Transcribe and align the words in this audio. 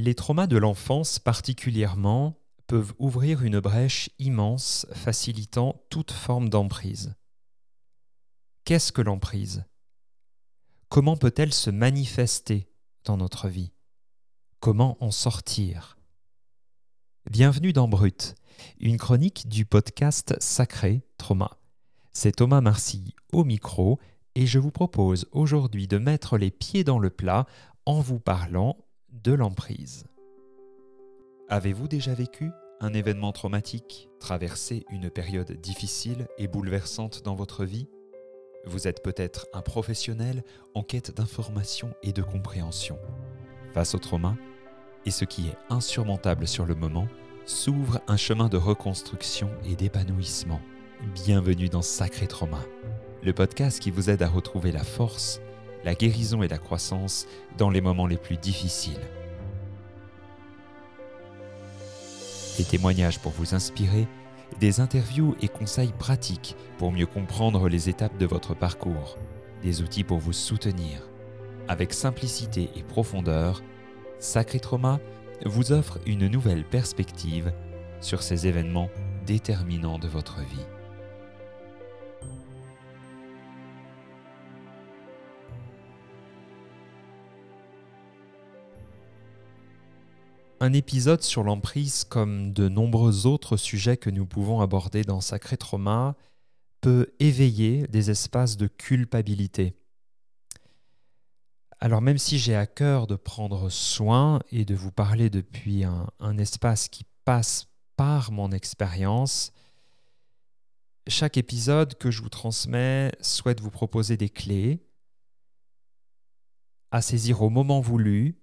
Les 0.00 0.14
traumas 0.14 0.46
de 0.46 0.56
l'enfance 0.56 1.18
particulièrement 1.18 2.38
peuvent 2.68 2.94
ouvrir 3.00 3.42
une 3.42 3.58
brèche 3.58 4.10
immense 4.20 4.86
facilitant 4.92 5.82
toute 5.90 6.12
forme 6.12 6.48
d'emprise. 6.48 7.16
Qu'est-ce 8.64 8.92
que 8.92 9.02
l'emprise? 9.02 9.64
Comment 10.88 11.16
peut-elle 11.16 11.52
se 11.52 11.70
manifester 11.70 12.70
dans 13.02 13.16
notre 13.16 13.48
vie? 13.48 13.72
Comment 14.60 14.96
en 15.02 15.10
sortir? 15.10 15.98
Bienvenue 17.28 17.72
dans 17.72 17.88
Brut, 17.88 18.36
une 18.78 18.98
chronique 18.98 19.48
du 19.48 19.64
podcast 19.64 20.36
Sacré 20.38 21.02
Trauma. 21.16 21.58
C'est 22.12 22.36
Thomas 22.36 22.60
Marcy 22.60 23.16
au 23.32 23.42
micro 23.42 23.98
et 24.36 24.46
je 24.46 24.60
vous 24.60 24.70
propose 24.70 25.26
aujourd'hui 25.32 25.88
de 25.88 25.98
mettre 25.98 26.38
les 26.38 26.52
pieds 26.52 26.84
dans 26.84 27.00
le 27.00 27.10
plat 27.10 27.46
en 27.84 28.00
vous 28.00 28.20
parlant 28.20 28.76
de 29.24 29.32
l'emprise. 29.32 30.04
Avez-vous 31.48 31.88
déjà 31.88 32.14
vécu 32.14 32.50
un 32.80 32.92
événement 32.92 33.32
traumatique, 33.32 34.08
traversé 34.20 34.84
une 34.90 35.10
période 35.10 35.52
difficile 35.60 36.28
et 36.38 36.46
bouleversante 36.46 37.22
dans 37.24 37.34
votre 37.34 37.64
vie? 37.64 37.88
Vous 38.66 38.86
êtes 38.86 39.02
peut-être 39.02 39.46
un 39.52 39.62
professionnel 39.62 40.44
en 40.74 40.82
quête 40.82 41.16
d'information 41.16 41.94
et 42.02 42.12
de 42.12 42.22
compréhension. 42.22 42.98
Face 43.72 43.94
au 43.94 43.98
trauma, 43.98 44.36
et 45.06 45.10
ce 45.10 45.24
qui 45.24 45.48
est 45.48 45.56
insurmontable 45.70 46.46
sur 46.46 46.66
le 46.66 46.74
moment, 46.74 47.08
s'ouvre 47.46 48.00
un 48.08 48.16
chemin 48.16 48.48
de 48.48 48.56
reconstruction 48.56 49.50
et 49.64 49.74
d'épanouissement. 49.74 50.60
Bienvenue 51.14 51.68
dans 51.68 51.82
Sacré 51.82 52.26
Trauma, 52.26 52.60
le 53.22 53.32
podcast 53.32 53.80
qui 53.80 53.90
vous 53.90 54.10
aide 54.10 54.22
à 54.22 54.28
retrouver 54.28 54.70
la 54.70 54.84
force, 54.84 55.40
la 55.84 55.94
guérison 55.94 56.42
et 56.42 56.48
la 56.48 56.58
croissance 56.58 57.26
dans 57.56 57.70
les 57.70 57.80
moments 57.80 58.06
les 58.06 58.16
plus 58.16 58.36
difficiles. 58.36 59.00
des 62.58 62.64
témoignages 62.64 63.20
pour 63.20 63.32
vous 63.32 63.54
inspirer, 63.54 64.06
des 64.60 64.80
interviews 64.80 65.36
et 65.40 65.48
conseils 65.48 65.92
pratiques 65.96 66.56
pour 66.76 66.90
mieux 66.90 67.06
comprendre 67.06 67.68
les 67.68 67.88
étapes 67.88 68.18
de 68.18 68.26
votre 68.26 68.54
parcours, 68.54 69.16
des 69.62 69.80
outils 69.80 70.04
pour 70.04 70.18
vous 70.18 70.32
soutenir. 70.32 71.08
Avec 71.68 71.92
simplicité 71.92 72.68
et 72.74 72.82
profondeur, 72.82 73.62
Sacré 74.18 74.58
Trauma 74.58 74.98
vous 75.46 75.70
offre 75.70 75.98
une 76.04 76.26
nouvelle 76.26 76.64
perspective 76.64 77.52
sur 78.00 78.22
ces 78.22 78.48
événements 78.48 78.90
déterminants 79.24 80.00
de 80.00 80.08
votre 80.08 80.40
vie. 80.40 80.77
Un 90.60 90.72
épisode 90.72 91.22
sur 91.22 91.44
l'emprise, 91.44 92.02
comme 92.02 92.52
de 92.52 92.68
nombreux 92.68 93.26
autres 93.26 93.56
sujets 93.56 93.96
que 93.96 94.10
nous 94.10 94.26
pouvons 94.26 94.60
aborder 94.60 95.02
dans 95.02 95.20
Sacré 95.20 95.56
Trauma, 95.56 96.16
peut 96.80 97.14
éveiller 97.20 97.86
des 97.86 98.10
espaces 98.10 98.56
de 98.56 98.66
culpabilité. 98.66 99.76
Alors 101.78 102.00
même 102.00 102.18
si 102.18 102.40
j'ai 102.40 102.56
à 102.56 102.66
cœur 102.66 103.06
de 103.06 103.14
prendre 103.14 103.68
soin 103.68 104.40
et 104.50 104.64
de 104.64 104.74
vous 104.74 104.90
parler 104.90 105.30
depuis 105.30 105.84
un, 105.84 106.38
espace 106.38 106.88
qui 106.88 107.04
passe 107.24 107.68
par 107.96 108.32
mon 108.32 108.50
expérience, 108.50 109.52
chaque 111.06 111.36
épisode 111.36 111.94
que 111.94 112.10
je 112.10 112.20
vous 112.20 112.28
transmets 112.30 113.12
souhaite 113.20 113.60
vous 113.60 113.70
proposer 113.70 114.16
des 114.16 114.28
clés 114.28 114.84
à 116.90 117.00
saisir 117.00 117.42
au 117.42 117.48
moment 117.48 117.80
voulu 117.80 118.40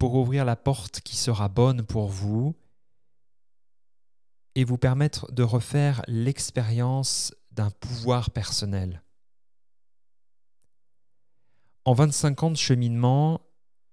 pour 0.00 0.14
ouvrir 0.14 0.46
la 0.46 0.56
porte 0.56 1.02
qui 1.02 1.14
sera 1.14 1.50
bonne 1.50 1.82
pour 1.82 2.08
vous 2.08 2.56
et 4.54 4.64
vous 4.64 4.78
permettre 4.78 5.30
de 5.30 5.42
refaire 5.42 6.02
l'expérience 6.08 7.34
d'un 7.50 7.70
pouvoir 7.70 8.30
personnel. 8.30 9.02
En 11.84 11.92
25 11.92 12.42
ans 12.42 12.50
de 12.50 12.56
cheminement, 12.56 13.42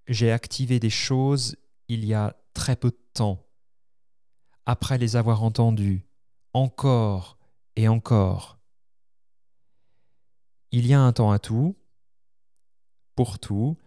j'ai 0.08 0.32
activé 0.32 0.80
des 0.80 0.90
choses 0.90 1.58
il 1.90 2.06
y 2.06 2.14
a 2.14 2.38
très 2.54 2.78
peu 2.78 2.92
de 2.92 3.04
temps, 3.14 3.46
après 4.66 4.98
les 4.98 5.18
avoir 5.18 5.44
entendues, 5.44 6.08
encore 6.54 7.38
et 7.76 7.90
encore. 7.90 8.60
Il 10.72 10.88
y 10.88 10.94
a 10.94 11.02
un 11.02 11.12
temps 11.12 11.32
à 11.32 11.40
tout, 11.40 11.76
pour 13.14 13.40
tout, 13.40 13.78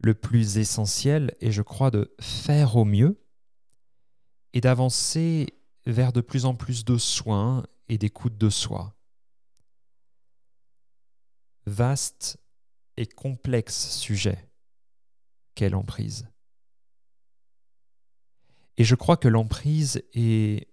le 0.00 0.14
plus 0.14 0.58
essentiel 0.58 1.34
est, 1.40 1.50
je 1.50 1.62
crois, 1.62 1.90
de 1.90 2.14
faire 2.20 2.76
au 2.76 2.84
mieux 2.84 3.20
et 4.52 4.60
d'avancer 4.60 5.58
vers 5.86 6.12
de 6.12 6.20
plus 6.20 6.44
en 6.44 6.54
plus 6.54 6.84
de 6.84 6.98
soins 6.98 7.64
et 7.88 7.98
d'écoute 7.98 8.36
de 8.36 8.50
soi. 8.50 8.96
Vaste 11.66 12.38
et 12.96 13.06
complexe 13.06 13.90
sujet 13.90 14.50
qu'est 15.54 15.70
l'emprise. 15.70 16.28
Et 18.76 18.84
je 18.84 18.94
crois 18.94 19.16
que 19.16 19.28
l'emprise 19.28 20.02
est 20.12 20.68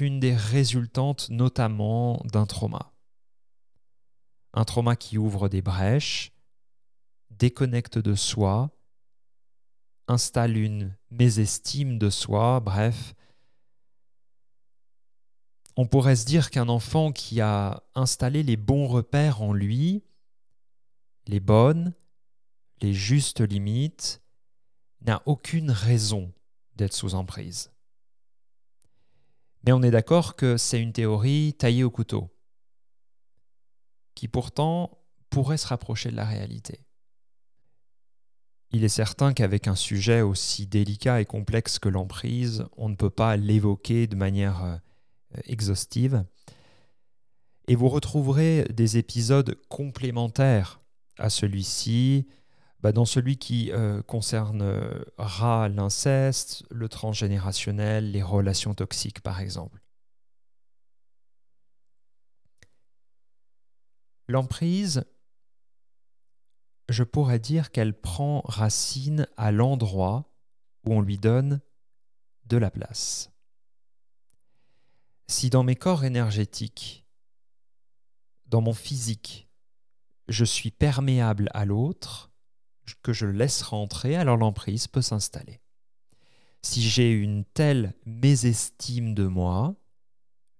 une 0.00 0.20
des 0.20 0.34
résultantes 0.34 1.30
notamment 1.30 2.22
d'un 2.24 2.46
trauma. 2.46 2.92
Un 4.52 4.64
trauma 4.64 4.96
qui 4.96 5.18
ouvre 5.18 5.48
des 5.48 5.62
brèches, 5.62 6.32
déconnecte 7.30 7.98
de 7.98 8.14
soi, 8.14 8.70
installe 10.08 10.56
une 10.56 10.96
mésestime 11.10 11.98
de 11.98 12.10
soi, 12.10 12.60
bref. 12.60 13.14
On 15.76 15.86
pourrait 15.86 16.16
se 16.16 16.26
dire 16.26 16.50
qu'un 16.50 16.68
enfant 16.68 17.12
qui 17.12 17.40
a 17.40 17.84
installé 17.94 18.42
les 18.42 18.56
bons 18.56 18.86
repères 18.86 19.42
en 19.42 19.52
lui, 19.52 20.02
les 21.26 21.40
bonnes, 21.40 21.94
les 22.80 22.94
justes 22.94 23.40
limites, 23.40 24.22
n'a 25.02 25.22
aucune 25.26 25.70
raison 25.70 26.32
d'être 26.74 26.94
sous 26.94 27.14
emprise. 27.14 27.70
Mais 29.64 29.72
on 29.72 29.82
est 29.82 29.90
d'accord 29.90 30.34
que 30.36 30.56
c'est 30.56 30.80
une 30.80 30.92
théorie 30.92 31.54
taillée 31.54 31.84
au 31.84 31.90
couteau, 31.90 32.34
qui 34.14 34.26
pourtant 34.26 34.98
pourrait 35.30 35.58
se 35.58 35.66
rapprocher 35.66 36.10
de 36.10 36.16
la 36.16 36.24
réalité. 36.24 36.87
Il 38.70 38.84
est 38.84 38.88
certain 38.88 39.32
qu'avec 39.32 39.66
un 39.66 39.74
sujet 39.74 40.20
aussi 40.20 40.66
délicat 40.66 41.20
et 41.20 41.24
complexe 41.24 41.78
que 41.78 41.88
l'emprise, 41.88 42.66
on 42.76 42.88
ne 42.88 42.96
peut 42.96 43.10
pas 43.10 43.36
l'évoquer 43.36 44.06
de 44.06 44.16
manière 44.16 44.62
euh, 44.64 44.76
exhaustive. 45.44 46.24
Et 47.66 47.76
vous 47.76 47.88
retrouverez 47.88 48.64
des 48.64 48.98
épisodes 48.98 49.58
complémentaires 49.68 50.80
à 51.18 51.30
celui-ci, 51.30 52.26
bah, 52.80 52.92
dans 52.92 53.06
celui 53.06 53.38
qui 53.38 53.72
euh, 53.72 54.02
concernera 54.02 55.68
l'inceste, 55.68 56.64
le 56.70 56.88
transgénérationnel, 56.88 58.12
les 58.12 58.22
relations 58.22 58.74
toxiques 58.74 59.20
par 59.20 59.40
exemple. 59.40 59.82
L'emprise, 64.28 65.04
je 66.88 67.04
pourrais 67.04 67.38
dire 67.38 67.70
qu'elle 67.70 67.98
prend 67.98 68.42
racine 68.44 69.26
à 69.36 69.52
l'endroit 69.52 70.30
où 70.84 70.94
on 70.94 71.00
lui 71.00 71.18
donne 71.18 71.60
de 72.46 72.56
la 72.56 72.70
place. 72.70 73.30
Si 75.26 75.50
dans 75.50 75.62
mes 75.62 75.76
corps 75.76 76.04
énergétiques, 76.04 77.04
dans 78.46 78.62
mon 78.62 78.72
physique, 78.72 79.48
je 80.28 80.44
suis 80.44 80.70
perméable 80.70 81.50
à 81.52 81.66
l'autre, 81.66 82.30
que 83.02 83.12
je 83.12 83.26
laisse 83.26 83.62
rentrer, 83.62 84.16
alors 84.16 84.36
l'emprise 84.36 84.86
peut 84.86 85.02
s'installer. 85.02 85.60
Si 86.62 86.82
j'ai 86.82 87.12
une 87.12 87.44
telle 87.44 87.94
mésestime 88.06 89.14
de 89.14 89.26
moi, 89.26 89.76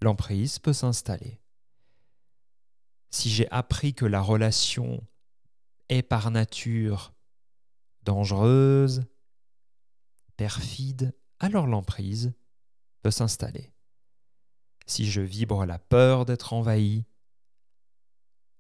l'emprise 0.01 0.59
peut 0.59 0.73
s'installer. 0.73 1.41
Si 3.11 3.31
j'ai 3.31 3.51
appris 3.51 3.95
que 3.95 4.05
la 4.05 4.21
relation 4.21 5.03
est 5.89 6.03
par 6.03 6.31
nature 6.31 7.15
dangereuse, 8.03 9.05
perfide, 10.37 11.15
alors 11.39 11.67
l'emprise 11.67 12.33
peut 13.03 13.11
s'installer. 13.11 13.73
Si 14.87 15.11
je 15.11 15.21
vibre 15.21 15.67
la 15.67 15.79
peur 15.79 16.25
d'être 16.25 16.53
envahi, 16.55 17.05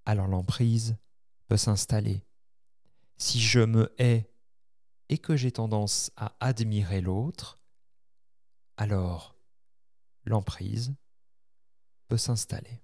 alors 0.04 0.26
l'emprise 0.26 0.96
peut 1.48 1.56
s'installer. 1.56 2.26
Si 3.16 3.40
je 3.40 3.60
me 3.60 3.94
hais 3.98 4.30
et 5.08 5.18
que 5.18 5.36
j'ai 5.36 5.52
tendance 5.52 6.10
à 6.16 6.36
admirer 6.40 7.00
l'autre, 7.00 7.58
alors 8.76 9.36
l'emprise 10.24 10.94
peut 12.08 12.18
s'installer. 12.18 12.82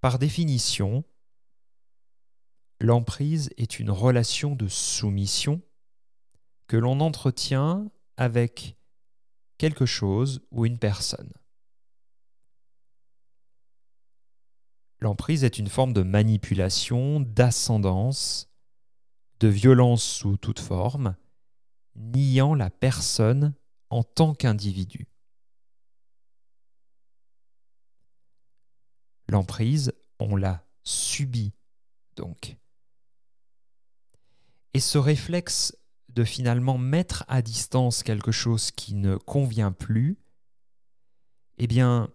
Par 0.00 0.18
définition, 0.18 1.04
L'emprise 2.82 3.48
est 3.58 3.78
une 3.78 3.92
relation 3.92 4.56
de 4.56 4.66
soumission 4.66 5.62
que 6.66 6.76
l'on 6.76 6.98
entretient 6.98 7.88
avec 8.16 8.76
quelque 9.56 9.86
chose 9.86 10.44
ou 10.50 10.66
une 10.66 10.80
personne. 10.80 11.32
L'emprise 14.98 15.44
est 15.44 15.60
une 15.60 15.68
forme 15.68 15.92
de 15.92 16.02
manipulation, 16.02 17.20
d'ascendance, 17.20 18.50
de 19.38 19.46
violence 19.46 20.02
sous 20.02 20.36
toute 20.36 20.58
forme, 20.58 21.14
niant 21.94 22.56
la 22.56 22.68
personne 22.68 23.54
en 23.90 24.02
tant 24.02 24.34
qu'individu. 24.34 25.06
L'emprise, 29.28 29.92
on 30.18 30.34
l'a 30.34 30.66
subie 30.82 31.52
donc. 32.16 32.56
Et 34.74 34.80
ce 34.80 34.98
réflexe 34.98 35.76
de 36.08 36.24
finalement 36.24 36.78
mettre 36.78 37.24
à 37.28 37.42
distance 37.42 38.02
quelque 38.02 38.32
chose 38.32 38.70
qui 38.70 38.94
ne 38.94 39.16
convient 39.16 39.72
plus, 39.72 40.18
eh 41.58 41.66
bien, 41.66 42.10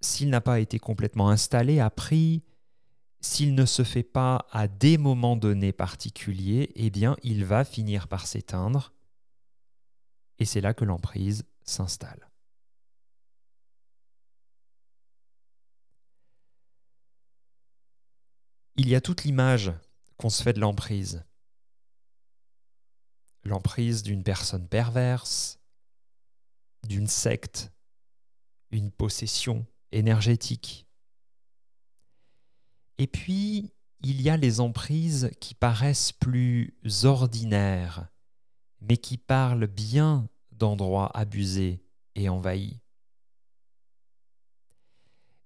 s'il 0.00 0.30
n'a 0.30 0.40
pas 0.40 0.60
été 0.60 0.78
complètement 0.78 1.30
installé, 1.30 1.80
appris, 1.80 2.42
s'il 3.20 3.54
ne 3.54 3.66
se 3.66 3.84
fait 3.84 4.02
pas 4.02 4.46
à 4.50 4.68
des 4.68 4.98
moments 4.98 5.36
donnés 5.36 5.72
particuliers, 5.72 6.72
eh 6.76 6.90
bien, 6.90 7.16
il 7.22 7.44
va 7.44 7.64
finir 7.64 8.08
par 8.08 8.26
s'éteindre. 8.26 8.92
Et 10.38 10.44
c'est 10.44 10.60
là 10.60 10.74
que 10.74 10.84
l'emprise 10.84 11.44
s'installe. 11.64 12.30
Il 18.76 18.88
y 18.88 18.94
a 18.94 19.00
toute 19.00 19.24
l'image 19.24 19.72
qu'on 20.18 20.28
se 20.28 20.42
fait 20.42 20.52
de 20.52 20.60
l'emprise 20.60 21.24
l'emprise 23.46 24.02
d'une 24.02 24.22
personne 24.22 24.68
perverse, 24.68 25.58
d'une 26.86 27.06
secte, 27.06 27.72
une 28.70 28.90
possession 28.90 29.66
énergétique. 29.92 30.86
Et 32.98 33.06
puis, 33.06 33.72
il 34.00 34.22
y 34.22 34.30
a 34.30 34.36
les 34.36 34.60
emprises 34.60 35.30
qui 35.40 35.54
paraissent 35.54 36.12
plus 36.12 36.76
ordinaires, 37.04 38.08
mais 38.80 38.96
qui 38.96 39.18
parlent 39.18 39.66
bien 39.66 40.28
d'endroits 40.52 41.10
abusés 41.16 41.82
et 42.14 42.28
envahis. 42.28 42.80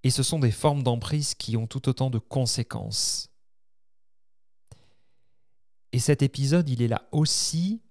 Et 0.02 0.10
ce 0.10 0.22
sont 0.22 0.38
des 0.38 0.50
formes 0.50 0.82
d'emprise 0.82 1.34
qui 1.34 1.56
ont 1.56 1.66
tout 1.66 1.88
autant 1.88 2.10
de 2.10 2.18
conséquences. 2.18 3.30
Et 5.92 5.98
cet 5.98 6.22
épisode, 6.22 6.68
il 6.68 6.82
est 6.82 6.88
là 6.88 7.08
aussi 7.12 7.82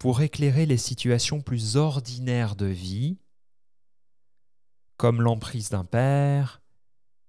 pour 0.00 0.22
éclairer 0.22 0.64
les 0.64 0.78
situations 0.78 1.42
plus 1.42 1.76
ordinaires 1.76 2.56
de 2.56 2.64
vie, 2.64 3.18
comme 4.96 5.20
l'emprise 5.20 5.68
d'un 5.68 5.84
père, 5.84 6.62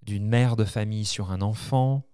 d'une 0.03 0.25
mère 0.25 0.56
de 0.56 0.63
famille 0.63 1.03
sur 1.03 1.31
un 1.31 1.41
enfant, 1.41 2.07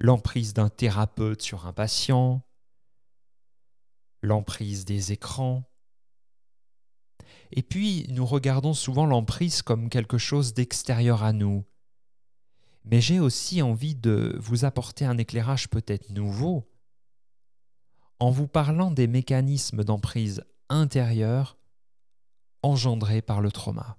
l'emprise 0.00 0.54
d'un 0.54 0.70
thérapeute 0.70 1.40
sur 1.40 1.68
un 1.68 1.72
patient, 1.72 2.44
l'emprise 4.22 4.84
des 4.84 5.12
écrans. 5.12 5.62
Et 7.52 7.62
puis, 7.62 8.06
nous 8.08 8.26
regardons 8.26 8.74
souvent 8.74 9.06
l'emprise 9.06 9.62
comme 9.62 9.88
quelque 9.88 10.18
chose 10.18 10.52
d'extérieur 10.52 11.22
à 11.22 11.32
nous. 11.32 11.64
Mais 12.84 13.00
j'ai 13.00 13.20
aussi 13.20 13.62
envie 13.62 13.94
de 13.94 14.36
vous 14.40 14.64
apporter 14.64 15.04
un 15.04 15.16
éclairage 15.16 15.70
peut-être 15.70 16.10
nouveau 16.10 16.68
en 18.20 18.30
vous 18.30 18.46
parlant 18.46 18.90
des 18.90 19.06
mécanismes 19.06 19.82
d'emprise 19.82 20.44
intérieure 20.68 21.58
engendrés 22.62 23.22
par 23.22 23.40
le 23.40 23.50
trauma. 23.50 23.96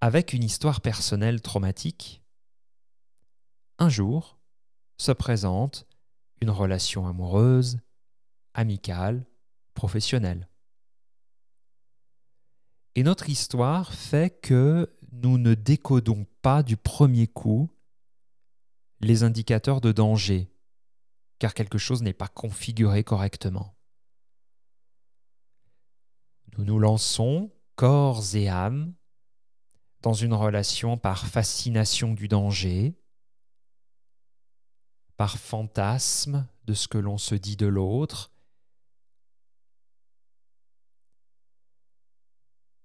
Avec 0.00 0.32
une 0.32 0.42
histoire 0.42 0.80
personnelle 0.80 1.42
traumatique, 1.42 2.22
un 3.78 3.90
jour 3.90 4.38
se 4.96 5.12
présente 5.12 5.86
une 6.40 6.50
relation 6.50 7.06
amoureuse, 7.06 7.78
amicale, 8.54 9.26
professionnelle. 9.74 10.48
Et 12.94 13.02
notre 13.02 13.28
histoire 13.28 13.92
fait 13.92 14.40
que 14.40 14.96
nous 15.12 15.36
ne 15.36 15.54
décodons 15.54 16.26
pas 16.42 16.62
du 16.62 16.76
premier 16.76 17.26
coup 17.26 17.70
les 19.00 19.22
indicateurs 19.22 19.80
de 19.80 19.92
danger, 19.92 20.50
car 21.38 21.54
quelque 21.54 21.78
chose 21.78 22.02
n'est 22.02 22.12
pas 22.12 22.28
configuré 22.28 23.04
correctement. 23.04 23.76
Nous 26.56 26.64
nous 26.64 26.78
lançons, 26.78 27.52
corps 27.74 28.34
et 28.34 28.48
âme, 28.48 28.94
dans 30.02 30.12
une 30.12 30.34
relation 30.34 30.96
par 30.96 31.26
fascination 31.26 32.14
du 32.14 32.28
danger, 32.28 32.94
par 35.16 35.38
fantasme 35.38 36.46
de 36.64 36.74
ce 36.74 36.88
que 36.88 36.98
l'on 36.98 37.18
se 37.18 37.34
dit 37.34 37.56
de 37.56 37.66
l'autre, 37.66 38.32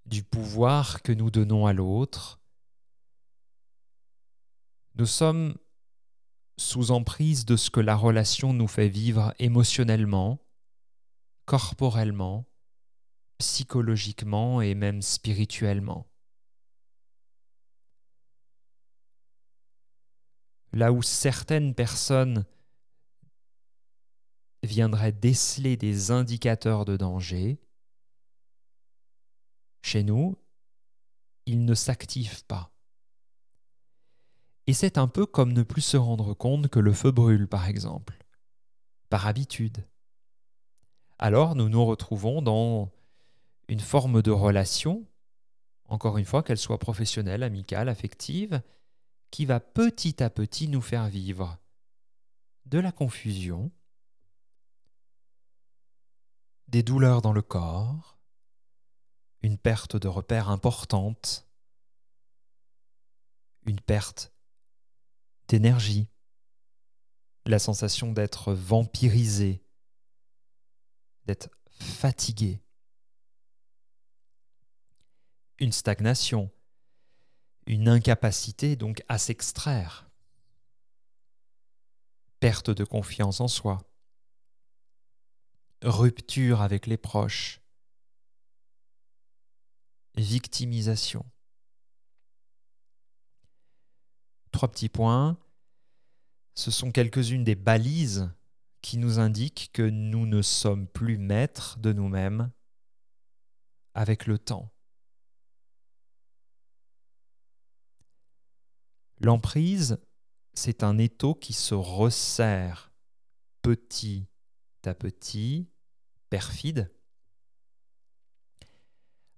du 0.06 0.24
pouvoir 0.24 1.04
que 1.04 1.12
nous 1.12 1.30
donnons 1.30 1.68
à 1.68 1.74
l'autre. 1.74 2.40
Nous 4.96 5.06
sommes 5.06 5.56
sous 6.60 6.92
emprise 6.92 7.46
de 7.46 7.56
ce 7.56 7.70
que 7.70 7.80
la 7.80 7.96
relation 7.96 8.52
nous 8.52 8.68
fait 8.68 8.90
vivre 8.90 9.34
émotionnellement, 9.40 10.46
corporellement, 11.46 12.50
psychologiquement 13.38 14.62
et 14.62 14.76
même 14.76 15.02
spirituellement. 15.02 16.06
Là 20.74 20.92
où 20.92 21.02
certaines 21.02 21.74
personnes 21.74 22.46
viendraient 24.62 25.14
déceler 25.14 25.78
des 25.78 26.12
indicateurs 26.12 26.84
de 26.84 26.98
danger, 26.98 27.62
chez 29.82 30.04
nous, 30.04 30.38
ils 31.46 31.64
ne 31.64 31.74
s'activent 31.74 32.44
pas. 32.44 32.70
Et 34.70 34.74
c'est 34.74 35.00
un 35.00 35.08
peu 35.08 35.26
comme 35.26 35.52
ne 35.52 35.64
plus 35.64 35.82
se 35.82 35.98
rendre 35.98 36.36
compte 36.36 36.68
que 36.68 36.78
le 36.78 36.94
feu 36.94 37.10
brûle, 37.10 37.48
par 37.48 37.68
exemple, 37.68 38.24
par 39.10 39.26
habitude. 39.26 39.84
Alors 41.18 41.56
nous 41.56 41.70
nous 41.70 41.84
retrouvons 41.84 42.44
dans 42.44 42.92
une 43.68 43.80
forme 43.80 44.22
de 44.22 44.30
relation, 44.30 45.08
encore 45.86 46.20
une 46.20 46.26
fois 46.26 46.44
qu'elle 46.44 46.60
soit 46.60 46.78
professionnelle, 46.78 47.42
amicale, 47.42 47.90
affective, 47.90 48.62
qui 49.32 49.48
va 49.48 49.60
petit 49.60 50.22
à 50.22 50.30
petit 50.30 50.68
nous 50.68 50.82
faire 50.82 51.08
vivre 51.08 51.58
de 52.68 52.78
la 52.78 52.92
confusion, 52.92 53.72
des 56.68 56.84
douleurs 56.84 57.24
dans 57.24 57.34
le 57.34 57.42
corps, 57.42 58.20
une 59.42 59.58
perte 59.58 59.96
de 59.96 60.08
repères 60.08 60.52
importante, 60.52 61.50
une 63.66 63.82
perte 63.82 64.32
d'énergie, 65.50 66.08
la 67.46 67.58
sensation 67.58 68.12
d'être 68.12 68.54
vampirisé, 68.54 69.64
d'être 71.26 71.50
fatigué, 71.70 72.62
une 75.58 75.72
stagnation, 75.72 76.52
une 77.66 77.90
incapacité 77.90 78.76
donc 78.76 79.04
à 79.10 79.18
s'extraire, 79.18 80.10
perte 82.40 82.70
de 82.70 82.84
confiance 82.84 83.42
en 83.42 83.48
soi, 83.48 83.80
rupture 85.82 86.62
avec 86.62 86.86
les 86.86 86.98
proches, 86.98 87.60
victimisation. 90.16 91.26
Trois 94.52 94.70
petits 94.70 94.90
points. 94.90 95.38
Ce 96.56 96.72
sont 96.72 96.92
quelques-unes 96.92 97.44
des 97.44 97.56
balises 97.56 98.30
qui 98.82 98.98
nous 98.98 99.20
indiquent 99.20 99.70
que 99.74 99.84
nous 99.84 100.26
ne 100.26 100.42
sommes 100.42 100.88
plus 100.88 101.18
maîtres 101.18 101.78
de 101.80 101.94
nous-mêmes 101.94 102.52
avec 103.94 104.26
le 104.26 104.40
temps. 104.40 104.72
L'emprise, 109.22 110.00
c'est 110.54 110.84
un 110.84 110.98
étau 110.98 111.36
qui 111.36 111.54
se 111.54 111.76
resserre 111.76 112.92
petit 113.62 114.28
à 114.86 114.94
petit, 114.94 115.70
perfide, 116.30 116.92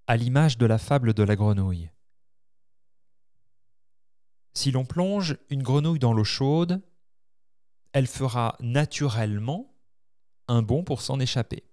à 0.06 0.18
l'image 0.18 0.58
de 0.58 0.66
la 0.66 0.78
fable 0.78 1.14
de 1.14 1.24
la 1.24 1.36
grenouille. 1.36 1.90
Si 4.54 4.72
l'on 4.72 4.86
plonge 4.86 5.38
une 5.50 5.64
grenouille 5.64 6.00
dans 6.00 6.14
l'eau 6.14 6.24
chaude, 6.24 6.82
elle 7.94 8.08
fera 8.08 8.58
naturellement 8.60 9.74
un 10.48 10.62
bond 10.62 10.84
pour 10.84 11.02
s'en 11.02 11.20
échapper. 11.20 11.64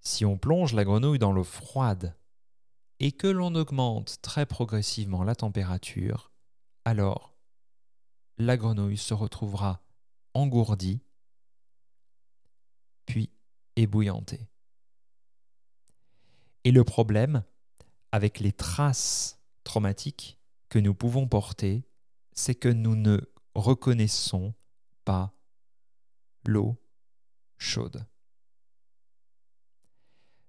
Si 0.00 0.24
on 0.24 0.38
plonge 0.38 0.72
la 0.72 0.84
grenouille 0.84 1.18
dans 1.18 1.32
l'eau 1.32 1.44
froide 1.44 2.16
et 3.00 3.12
que 3.12 3.26
l'on 3.26 3.54
augmente 3.54 4.20
très 4.22 4.46
progressivement 4.46 5.24
la 5.24 5.34
température, 5.34 6.32
alors 6.84 7.34
la 8.38 8.56
grenouille 8.56 8.96
se 8.96 9.12
retrouvera 9.12 9.82
engourdie, 10.32 11.02
puis 13.04 13.30
ébouillantée. 13.76 14.48
Et 16.64 16.72
le 16.72 16.84
problème 16.84 17.42
avec 18.12 18.40
les 18.40 18.52
traces 18.52 19.39
traumatiques 19.64 20.38
que 20.68 20.78
nous 20.78 20.94
pouvons 20.94 21.26
porter, 21.26 21.84
c'est 22.32 22.54
que 22.54 22.68
nous 22.68 22.96
ne 22.96 23.18
reconnaissons 23.54 24.54
pas 25.04 25.34
l'eau 26.46 26.80
chaude. 27.58 28.06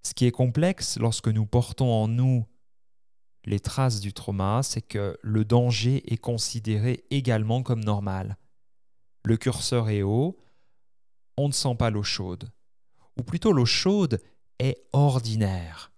Ce 0.03 0.13
qui 0.13 0.25
est 0.25 0.32
complexe 0.32 0.98
lorsque 0.98 1.27
nous 1.27 1.46
portons 1.46 1.91
en 1.91 2.08
nous 2.08 2.46
les 3.46 3.60
traces 3.60 4.00
du 4.00 4.13
trauma, 4.13 4.62
c'est 4.63 4.82
que 4.82 5.18
le 5.22 5.46
danger 5.46 6.13
est 6.13 6.18
considéré 6.18 7.06
également 7.10 7.63
comme 7.63 7.84
normal. 7.84 8.38
Le 9.24 9.38
curseur 9.38 9.89
est 9.89 10.03
haut, 10.03 10.38
on 11.38 11.48
ne 11.48 11.53
sent 11.53 11.75
pas 11.75 11.89
l'eau 11.89 12.03
chaude. 12.03 12.51
Ou 13.18 13.24
plutôt 13.24 13.51
l'eau 13.51 13.65
chaude 13.65 14.22
est 14.60 14.88
ordinaire. 14.94 15.91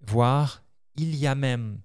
Voire, 0.00 0.61
il 0.96 1.16
y 1.16 1.26
a 1.26 1.34
même 1.34 1.80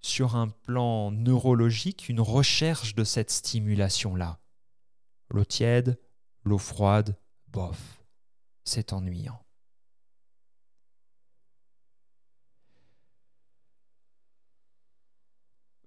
sur 0.00 0.36
un 0.36 0.48
plan 0.48 1.10
neurologique 1.10 2.08
une 2.08 2.20
recherche 2.20 2.94
de 2.94 3.04
cette 3.04 3.30
stimulation-là. 3.30 4.40
L'eau 5.30 5.44
tiède, 5.44 6.00
l'eau 6.44 6.58
froide, 6.58 7.16
bof, 7.48 8.02
c'est 8.64 8.92
ennuyant. 8.92 9.44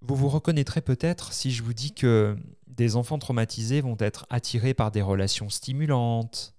Vous 0.02 0.16
vous 0.16 0.30
reconnaîtrez 0.30 0.82
peut-être 0.82 1.32
si 1.32 1.52
je 1.52 1.62
vous 1.62 1.74
dis 1.74 1.94
que 1.94 2.36
des 2.66 2.96
enfants 2.96 3.20
traumatisés 3.20 3.82
vont 3.82 3.98
être 4.00 4.26
attirés 4.30 4.74
par 4.74 4.92
des 4.92 5.02
relations 5.02 5.50
stimulantes, 5.50 6.56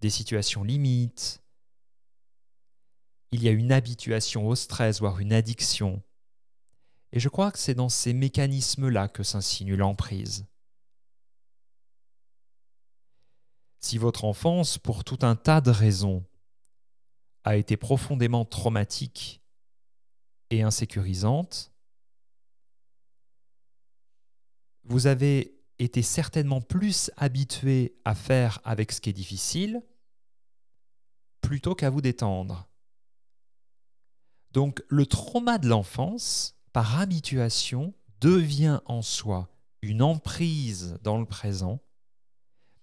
des 0.00 0.10
situations 0.10 0.64
limites. 0.64 1.42
Il 3.32 3.42
y 3.42 3.48
a 3.48 3.52
une 3.52 3.72
habituation 3.72 4.46
au 4.46 4.54
stress, 4.54 5.00
voire 5.00 5.18
une 5.18 5.32
addiction. 5.32 6.02
Et 7.12 7.20
je 7.20 7.28
crois 7.28 7.50
que 7.50 7.58
c'est 7.58 7.74
dans 7.74 7.88
ces 7.88 8.12
mécanismes-là 8.12 9.08
que 9.08 9.22
s'insinue 9.22 9.76
l'emprise. 9.76 10.46
Si 13.80 13.98
votre 13.98 14.24
enfance, 14.24 14.78
pour 14.78 15.02
tout 15.02 15.18
un 15.22 15.34
tas 15.34 15.60
de 15.60 15.70
raisons, 15.70 16.24
a 17.44 17.56
été 17.56 17.76
profondément 17.76 18.44
traumatique 18.44 19.42
et 20.50 20.62
insécurisante, 20.62 21.72
vous 24.84 25.06
avez 25.06 25.58
été 25.78 26.02
certainement 26.02 26.60
plus 26.60 27.10
habitué 27.16 27.96
à 28.04 28.14
faire 28.14 28.60
avec 28.64 28.92
ce 28.92 29.00
qui 29.00 29.10
est 29.10 29.14
difficile 29.14 29.82
plutôt 31.40 31.74
qu'à 31.74 31.90
vous 31.90 32.00
détendre. 32.00 32.71
Donc 34.52 34.82
le 34.88 35.06
trauma 35.06 35.58
de 35.58 35.68
l'enfance, 35.68 36.56
par 36.72 37.00
habituation, 37.00 37.94
devient 38.20 38.80
en 38.86 39.02
soi 39.02 39.48
une 39.80 40.02
emprise 40.02 40.98
dans 41.02 41.18
le 41.18 41.26
présent 41.26 41.80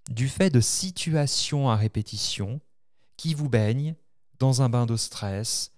du 0.10 0.28
fait 0.28 0.50
de 0.50 0.60
situations 0.60 1.70
à 1.70 1.76
répétition 1.76 2.60
qui 3.16 3.34
vous 3.34 3.50
baignent 3.50 3.96
dans 4.40 4.62
un 4.62 4.70
bain 4.70 4.86
de 4.86 4.96
stress, 4.96 5.72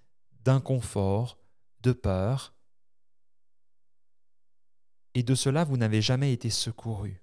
d'inconfort, 0.43 1.37
de 1.81 1.91
peur, 1.91 2.53
et 5.13 5.23
de 5.23 5.35
cela 5.35 5.63
vous 5.65 5.77
n'avez 5.77 6.01
jamais 6.01 6.31
été 6.31 6.49
secouru. 6.49 7.21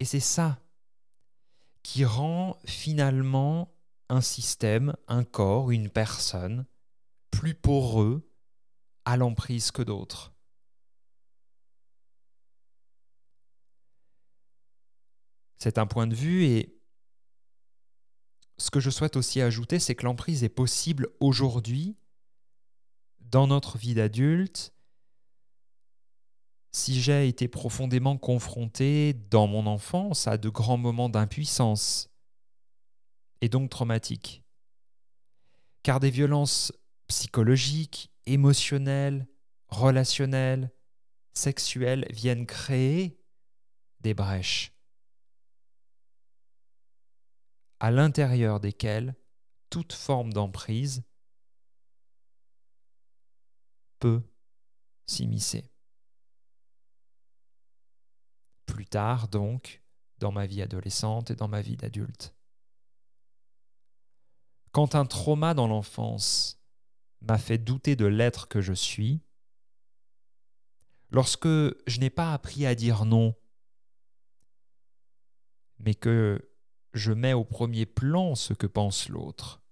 Et 0.00 0.04
c'est 0.04 0.20
ça 0.20 0.58
qui 1.82 2.04
rend 2.04 2.58
finalement 2.64 3.72
un 4.08 4.20
système, 4.20 4.94
un 5.06 5.24
corps, 5.24 5.70
une 5.70 5.90
personne 5.90 6.66
plus 7.30 7.54
poreux 7.54 8.28
à 9.04 9.16
l'emprise 9.16 9.70
que 9.70 9.82
d'autres. 9.82 10.32
C'est 15.58 15.78
un 15.78 15.86
point 15.86 16.06
de 16.06 16.14
vue 16.14 16.44
et 16.44 16.78
ce 18.58 18.70
que 18.70 18.80
je 18.80 18.90
souhaite 18.90 19.16
aussi 19.16 19.40
ajouter, 19.40 19.78
c'est 19.78 19.94
que 19.94 20.04
l'emprise 20.04 20.44
est 20.44 20.48
possible 20.48 21.08
aujourd'hui 21.20 21.96
dans 23.20 23.46
notre 23.46 23.78
vie 23.78 23.94
d'adulte, 23.94 24.72
si 26.72 27.00
j'ai 27.00 27.28
été 27.28 27.48
profondément 27.48 28.16
confronté 28.18 29.14
dans 29.30 29.46
mon 29.46 29.66
enfance 29.66 30.26
à 30.26 30.38
de 30.38 30.48
grands 30.48 30.76
moments 30.76 31.08
d'impuissance 31.08 32.10
et 33.40 33.48
donc 33.48 33.70
traumatiques, 33.70 34.44
car 35.82 36.00
des 36.00 36.10
violences 36.10 36.72
psychologiques, 37.06 38.12
émotionnelles, 38.26 39.26
relationnelles, 39.68 40.70
sexuelles 41.32 42.06
viennent 42.10 42.46
créer 42.46 43.20
des 44.00 44.14
brèches 44.14 44.72
à 47.80 47.90
l'intérieur 47.90 48.60
desquelles 48.60 49.14
toute 49.70 49.92
forme 49.92 50.32
d'emprise 50.32 51.04
peut 53.98 54.22
s'immiscer. 55.06 55.70
Plus 58.66 58.86
tard, 58.86 59.28
donc, 59.28 59.82
dans 60.18 60.32
ma 60.32 60.46
vie 60.46 60.62
adolescente 60.62 61.30
et 61.30 61.36
dans 61.36 61.48
ma 61.48 61.62
vie 61.62 61.76
d'adulte. 61.76 62.34
Quand 64.72 64.94
un 64.94 65.06
trauma 65.06 65.54
dans 65.54 65.66
l'enfance 65.66 66.60
m'a 67.20 67.38
fait 67.38 67.58
douter 67.58 67.96
de 67.96 68.06
l'être 68.06 68.48
que 68.48 68.60
je 68.60 68.72
suis, 68.72 69.22
lorsque 71.10 71.46
je 71.46 72.00
n'ai 72.00 72.10
pas 72.10 72.32
appris 72.32 72.66
à 72.66 72.74
dire 72.74 73.04
non, 73.04 73.34
mais 75.78 75.94
que 75.94 76.50
je 76.92 77.12
mets 77.12 77.32
au 77.32 77.44
premier 77.44 77.86
plan 77.86 78.34
ce 78.34 78.52
que 78.54 78.66
pense 78.66 79.08
l'autre, 79.08 79.62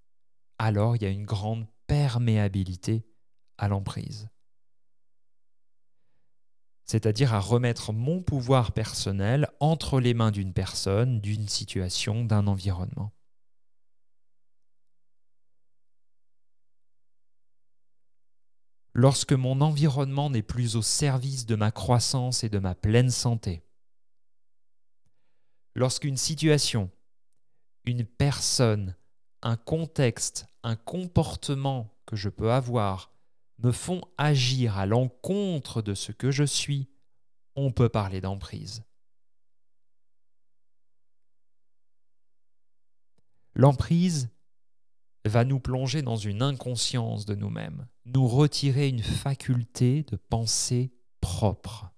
alors 0.58 0.96
il 0.96 1.02
y 1.02 1.06
a 1.06 1.10
une 1.10 1.24
grande 1.24 1.66
perméabilité 1.86 3.06
à 3.58 3.68
l'emprise. 3.68 4.28
C'est-à-dire 6.84 7.34
à 7.34 7.40
remettre 7.40 7.92
mon 7.92 8.22
pouvoir 8.22 8.72
personnel 8.72 9.48
entre 9.58 9.98
les 9.98 10.14
mains 10.14 10.30
d'une 10.30 10.52
personne, 10.52 11.20
d'une 11.20 11.48
situation, 11.48 12.24
d'un 12.24 12.46
environnement. 12.46 13.12
Lorsque 18.98 19.34
mon 19.34 19.60
environnement 19.60 20.30
n'est 20.30 20.40
plus 20.40 20.74
au 20.74 20.80
service 20.80 21.44
de 21.44 21.54
ma 21.54 21.70
croissance 21.70 22.44
et 22.44 22.48
de 22.48 22.58
ma 22.58 22.74
pleine 22.74 23.10
santé, 23.10 23.62
lorsqu'une 25.74 26.16
situation, 26.16 26.90
une 27.84 28.06
personne, 28.06 28.96
un 29.42 29.58
contexte, 29.58 30.46
un 30.62 30.76
comportement 30.76 31.94
que 32.06 32.16
je 32.16 32.30
peux 32.30 32.50
avoir 32.50 33.12
me 33.58 33.70
font 33.70 34.00
agir 34.16 34.78
à 34.78 34.86
l'encontre 34.86 35.82
de 35.82 35.92
ce 35.92 36.10
que 36.10 36.30
je 36.30 36.44
suis, 36.44 36.88
on 37.54 37.72
peut 37.72 37.90
parler 37.90 38.22
d'emprise. 38.22 38.82
L'emprise 43.54 44.30
va 45.28 45.44
nous 45.44 45.60
plonger 45.60 46.02
dans 46.02 46.16
une 46.16 46.42
inconscience 46.42 47.26
de 47.26 47.34
nous-mêmes, 47.34 47.86
nous 48.04 48.28
retirer 48.28 48.88
une 48.88 49.02
faculté 49.02 50.02
de 50.04 50.16
pensée 50.16 50.92
propre. 51.20 51.90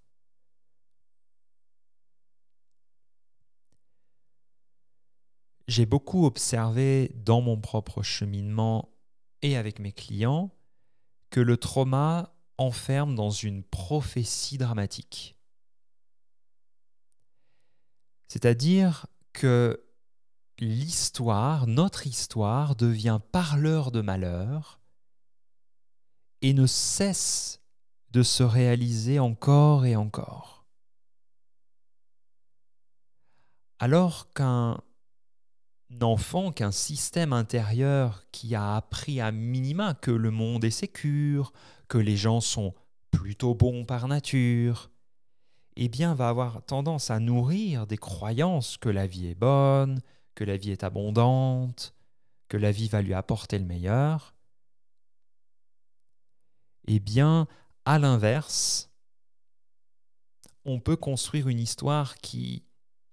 J'ai 5.66 5.84
beaucoup 5.84 6.24
observé 6.24 7.12
dans 7.14 7.42
mon 7.42 7.60
propre 7.60 8.02
cheminement 8.02 8.88
et 9.42 9.56
avec 9.56 9.80
mes 9.80 9.92
clients 9.92 10.50
que 11.30 11.40
le 11.40 11.58
trauma 11.58 12.34
enferme 12.56 13.14
dans 13.14 13.30
une 13.30 13.62
prophétie 13.62 14.56
dramatique. 14.56 15.36
C'est-à-dire 18.28 19.06
que 19.32 19.87
l'histoire, 20.60 21.66
notre 21.66 22.06
histoire, 22.06 22.76
devient 22.76 23.20
parleur 23.32 23.90
de 23.90 24.00
malheur 24.00 24.80
et 26.42 26.52
ne 26.52 26.66
cesse 26.66 27.60
de 28.10 28.22
se 28.22 28.42
réaliser 28.42 29.18
encore 29.18 29.84
et 29.84 29.96
encore. 29.96 30.66
Alors 33.78 34.32
qu'un 34.32 34.78
enfant, 36.00 36.50
qu'un 36.50 36.72
système 36.72 37.32
intérieur 37.32 38.24
qui 38.32 38.54
a 38.54 38.76
appris 38.76 39.20
à 39.20 39.30
minima 39.30 39.94
que 39.94 40.10
le 40.10 40.30
monde 40.30 40.64
est 40.64 40.70
sécure, 40.70 41.52
que 41.86 41.98
les 41.98 42.16
gens 42.16 42.40
sont 42.40 42.74
plutôt 43.10 43.54
bons 43.54 43.84
par 43.84 44.08
nature, 44.08 44.90
eh 45.76 45.88
bien 45.88 46.14
va 46.14 46.28
avoir 46.28 46.64
tendance 46.64 47.10
à 47.10 47.20
nourrir 47.20 47.86
des 47.86 47.98
croyances 47.98 48.76
que 48.76 48.88
la 48.88 49.06
vie 49.06 49.28
est 49.28 49.36
bonne, 49.36 50.00
que 50.38 50.44
la 50.44 50.56
vie 50.56 50.70
est 50.70 50.84
abondante, 50.84 51.96
que 52.46 52.56
la 52.56 52.70
vie 52.70 52.86
va 52.86 53.02
lui 53.02 53.12
apporter 53.12 53.58
le 53.58 53.64
meilleur. 53.64 54.36
Eh 56.86 57.00
bien, 57.00 57.48
à 57.84 57.98
l'inverse, 57.98 58.92
on 60.64 60.78
peut 60.78 60.94
construire 60.94 61.48
une 61.48 61.58
histoire 61.58 62.18
qui 62.18 62.64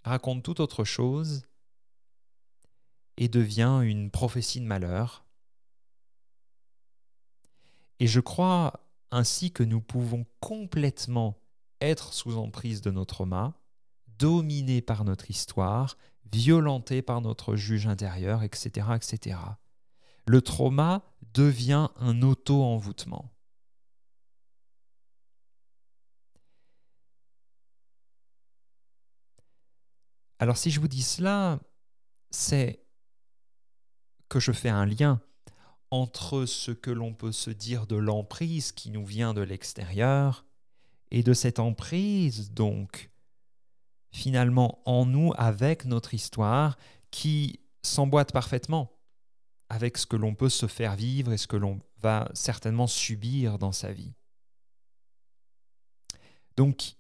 raconte 0.04 0.44
tout 0.44 0.62
autre 0.62 0.84
chose 0.84 1.48
et 3.18 3.28
devient 3.28 3.80
une 3.82 4.12
prophétie 4.12 4.62
de 4.62 4.68
malheur. 4.68 5.26
Et 8.00 8.06
je 8.06 8.20
crois 8.20 8.88
ainsi 9.10 9.52
que 9.52 9.64
nous 9.64 9.82
pouvons 9.82 10.28
complètement 10.42 11.42
être 11.82 12.14
sous 12.14 12.38
emprise 12.38 12.82
de 12.82 12.92
notre 12.92 13.16
trauma, 13.16 13.56
dominés 14.20 14.84
par 14.84 15.06
notre 15.06 15.32
histoire, 15.32 15.98
violentés 16.32 17.02
par 17.02 17.22
notre 17.22 17.56
juge 17.56 17.88
intérieur, 17.88 18.44
etc., 18.44 18.88
etc. 18.96 19.38
Le 20.28 20.42
trauma 20.42 21.04
devient 21.34 21.90
un 21.98 22.22
auto-envoûtement. 22.22 23.32
Alors 30.40 30.58
si 30.58 30.70
je 30.72 30.80
vous 30.80 30.88
dis 30.88 31.04
cela, 31.04 31.60
c'est 32.30 32.86
que 34.28 34.40
je 34.40 34.52
fais 34.52 34.70
un 34.70 34.86
lien 34.86 35.22
entre 35.92 36.46
ce 36.46 36.72
que 36.72 36.92
l'on 36.92 37.14
peut 37.14 37.32
se 37.32 37.52
dire 37.52 37.88
de 37.88 37.96
l'emprise 37.96 38.72
qui 38.72 38.90
nous 38.90 39.06
vient 39.06 39.34
de 39.34 39.42
l'extérieur 39.42 40.46
et 41.12 41.24
de 41.24 41.34
cette 41.34 41.60
emprise, 41.60 42.52
donc, 42.52 43.12
finalement 44.16 44.82
en 44.86 45.06
nous 45.06 45.34
avec 45.36 45.86
notre 45.86 46.14
histoire 46.14 46.78
qui 47.12 47.60
s'emboîte 47.84 48.32
parfaitement 48.32 48.98
avec 49.68 49.98
ce 49.98 50.06
que 50.06 50.16
l'on 50.16 50.36
peut 50.36 50.50
se 50.50 50.68
faire 50.68 50.96
vivre 50.96 51.34
et 51.34 51.38
ce 51.38 51.48
que 51.48 51.58
l'on 51.58 51.82
va 51.98 52.30
certainement 52.34 52.88
subir 52.88 53.60
dans 53.60 53.74
sa 53.74 53.92
vie. 53.92 54.14
Donc, 56.56 56.96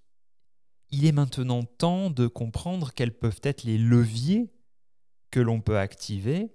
il 0.89 1.05
est 1.05 1.13
maintenant 1.13 1.63
temps 1.63 2.09
de 2.09 2.27
comprendre 2.27 2.91
quels 2.93 3.17
peuvent 3.17 3.41
être 3.43 3.63
les 3.63 3.77
leviers 3.77 4.53
que 5.31 5.39
l'on 5.39 5.61
peut 5.61 5.79
activer 5.79 6.53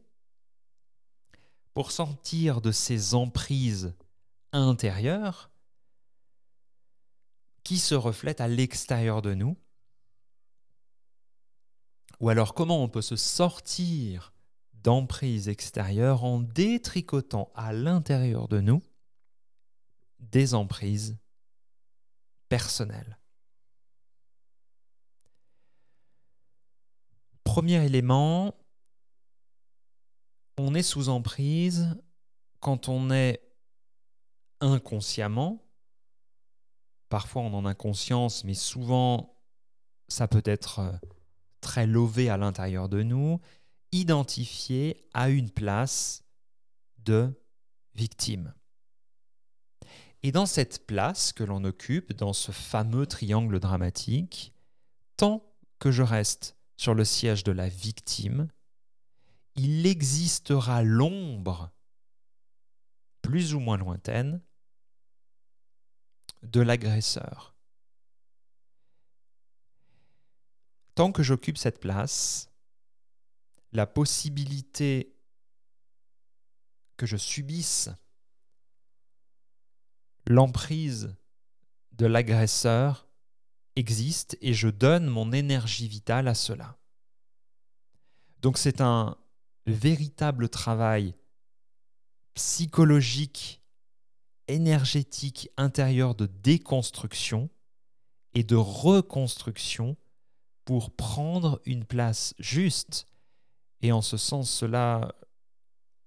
pour 1.72 1.90
sortir 1.90 2.60
de 2.60 2.70
ces 2.70 3.14
emprises 3.14 3.94
intérieures 4.52 5.50
qui 7.64 7.78
se 7.78 7.94
reflètent 7.94 8.40
à 8.42 8.48
l'extérieur 8.48 9.22
de 9.22 9.32
nous 9.32 9.56
Ou 12.18 12.28
alors 12.28 12.54
comment 12.54 12.82
on 12.82 12.88
peut 12.88 13.02
se 13.02 13.16
sortir 13.16 14.32
d'emprises 14.82 15.48
extérieures 15.48 16.24
en 16.24 16.40
détricotant 16.40 17.50
à 17.54 17.72
l'intérieur 17.72 18.48
de 18.48 18.60
nous 18.60 18.82
des 20.18 20.54
emprises 20.54 21.18
personnelles. 22.48 23.18
Premier 27.44 27.84
élément, 27.84 28.54
on 30.58 30.74
est 30.74 30.82
sous 30.82 31.08
emprise 31.08 31.96
quand 32.60 32.88
on 32.88 33.10
est 33.10 33.40
inconsciemment, 34.60 35.64
parfois 37.08 37.42
on 37.42 37.54
en 37.54 37.64
a 37.64 37.74
conscience, 37.74 38.44
mais 38.44 38.54
souvent 38.54 39.34
ça 40.08 40.28
peut 40.28 40.42
être 40.44 40.80
euh, 40.80 40.92
très 41.60 41.86
lové 41.86 42.28
à 42.28 42.36
l'intérieur 42.36 42.88
de 42.88 43.02
nous, 43.02 43.40
identifié 43.92 45.08
à 45.14 45.28
une 45.28 45.50
place 45.50 46.24
de 46.98 47.32
victime. 47.94 48.54
Et 50.22 50.32
dans 50.32 50.46
cette 50.46 50.86
place 50.86 51.32
que 51.32 51.44
l'on 51.44 51.64
occupe, 51.64 52.12
dans 52.12 52.32
ce 52.32 52.52
fameux 52.52 53.06
triangle 53.06 53.58
dramatique, 53.58 54.52
tant 55.16 55.42
que 55.78 55.90
je 55.90 56.02
reste 56.02 56.56
sur 56.76 56.94
le 56.94 57.04
siège 57.04 57.42
de 57.42 57.52
la 57.52 57.68
victime, 57.68 58.48
il 59.54 59.86
existera 59.86 60.82
l'ombre, 60.82 61.70
plus 63.22 63.54
ou 63.54 63.60
moins 63.60 63.78
lointaine, 63.78 64.42
de 66.42 66.60
l'agresseur. 66.60 67.54
Tant 70.94 71.12
que 71.12 71.22
j'occupe 71.22 71.58
cette 71.58 71.80
place, 71.80 72.50
la 73.72 73.86
possibilité 73.86 75.14
que 76.96 77.06
je 77.06 77.16
subisse 77.16 77.88
l'emprise 80.26 81.16
de 81.92 82.06
l'agresseur 82.06 83.08
existe 83.76 84.36
et 84.40 84.54
je 84.54 84.68
donne 84.68 85.06
mon 85.06 85.32
énergie 85.32 85.88
vitale 85.88 86.28
à 86.28 86.34
cela. 86.34 86.78
Donc 88.40 88.58
c'est 88.58 88.80
un 88.80 89.16
véritable 89.66 90.48
travail 90.48 91.14
psychologique, 92.34 93.62
énergétique, 94.48 95.50
intérieur 95.56 96.14
de 96.14 96.26
déconstruction 96.26 97.50
et 98.34 98.44
de 98.44 98.56
reconstruction 98.56 99.96
pour 100.64 100.94
prendre 100.94 101.60
une 101.64 101.84
place 101.84 102.34
juste. 102.38 103.06
Et 103.80 103.92
en 103.92 104.02
ce 104.02 104.16
sens, 104.16 104.50
cela, 104.50 105.14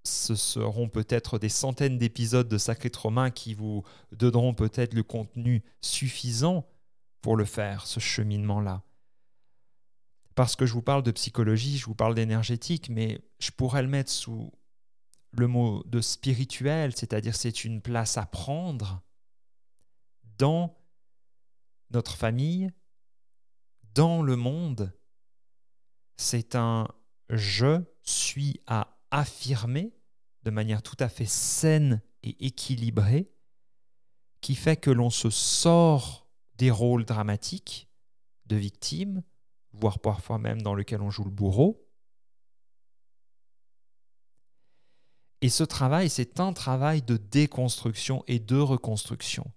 ce 0.04 0.36
seront 0.36 0.90
peut-être 0.90 1.40
des 1.40 1.50
centaines 1.50 1.98
d'épisodes 1.98 2.48
de 2.48 2.58
Sacré 2.58 2.90
Trauma 2.90 3.32
qui 3.32 3.54
vous 3.54 3.84
donneront 4.12 4.54
peut-être 4.54 4.94
le 4.94 5.04
contenu 5.04 5.64
suffisant 5.82 6.68
pour 7.22 7.36
le 7.36 7.46
faire, 7.46 7.88
ce 7.88 8.00
cheminement-là 8.00 8.84
parce 10.36 10.56
que 10.56 10.66
je 10.66 10.74
vous 10.74 10.82
parle 10.82 11.04
de 11.04 11.12
psychologie, 11.12 11.78
je 11.78 11.86
vous 11.86 11.96
parle 11.96 12.16
d'énergétique, 12.16 12.90
mais 12.90 13.22
je 13.40 13.52
pourrais 13.52 13.82
le 13.82 13.88
mettre 13.88 14.12
sous 14.12 14.52
le 15.32 15.48
mot 15.48 15.84
de 15.86 16.02
spirituel, 16.02 16.96
c'est-à-dire 16.96 17.36
c'est 17.36 17.66
une 17.66 17.82
place 17.82 18.18
à 18.18 18.26
prendre 18.26 19.02
dans 20.38 20.76
notre 21.92 22.16
famille, 22.16 22.72
dans 23.94 24.22
le 24.22 24.36
monde. 24.36 24.98
C'est 26.18 26.56
un 26.56 26.88
je 27.30 27.82
suis 28.04 28.62
à 28.68 28.98
affirmer 29.12 29.94
de 30.44 30.52
manière 30.52 30.84
tout 30.84 30.98
à 31.00 31.10
fait 31.10 31.26
saine 31.26 32.02
et 32.22 32.46
équilibrée 32.46 33.32
qui 34.42 34.56
fait 34.56 34.78
que 34.78 34.92
l'on 34.92 35.10
se 35.10 35.30
sort 35.30 36.28
des 36.56 36.70
rôles 36.70 37.06
dramatiques 37.06 37.90
de 38.46 38.56
victime 38.56 39.24
voire 39.74 40.00
parfois 40.00 40.38
même 40.38 40.62
dans 40.62 40.76
lequel 40.76 41.02
on 41.02 41.10
joue 41.10 41.24
le 41.24 41.32
bourreau. 41.32 41.90
Et 45.42 45.50
ce 45.50 45.64
travail, 45.64 46.10
c'est 46.10 46.40
un 46.40 46.54
travail 46.54 47.02
de 47.02 47.18
déconstruction 47.18 48.24
et 48.28 48.40
de 48.40 48.58
reconstruction. 48.58 49.52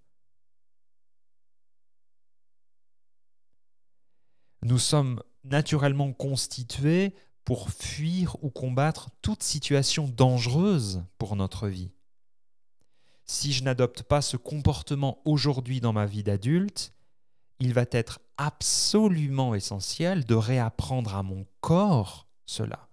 Nous 4.66 4.80
sommes 4.80 5.22
naturellement 5.44 6.12
constitués 6.12 7.14
pour 7.44 7.70
fuir 7.70 8.34
ou 8.42 8.50
combattre 8.50 9.10
toute 9.22 9.44
situation 9.44 10.08
dangereuse 10.08 11.04
pour 11.18 11.36
notre 11.36 11.68
vie. 11.68 11.92
Si 13.26 13.52
je 13.52 13.62
n'adopte 13.62 14.02
pas 14.02 14.22
ce 14.22 14.36
comportement 14.36 15.22
aujourd'hui 15.24 15.80
dans 15.80 15.92
ma 15.92 16.04
vie 16.04 16.24
d'adulte, 16.24 16.92
il 17.60 17.74
va 17.74 17.84
être 17.92 18.18
absolument 18.38 19.54
essentiel 19.54 20.24
de 20.24 20.34
réapprendre 20.34 21.14
à 21.14 21.22
mon 21.22 21.46
corps 21.60 22.26
cela. 22.44 22.88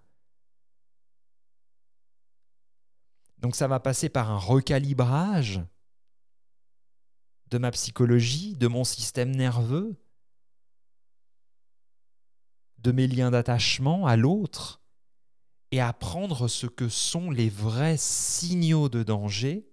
Donc 3.38 3.56
ça 3.56 3.66
va 3.66 3.80
passer 3.80 4.08
par 4.08 4.30
un 4.30 4.38
recalibrage 4.38 5.60
de 7.50 7.58
ma 7.58 7.72
psychologie, 7.72 8.54
de 8.54 8.68
mon 8.68 8.84
système 8.84 9.34
nerveux, 9.34 9.96
de 12.84 12.92
mes 12.92 13.08
liens 13.08 13.30
d'attachement 13.30 14.06
à 14.06 14.16
l'autre, 14.16 14.80
et 15.70 15.80
apprendre 15.80 16.46
ce 16.46 16.66
que 16.66 16.88
sont 16.88 17.30
les 17.30 17.48
vrais 17.48 17.96
signaux 17.96 18.88
de 18.88 19.02
danger 19.02 19.68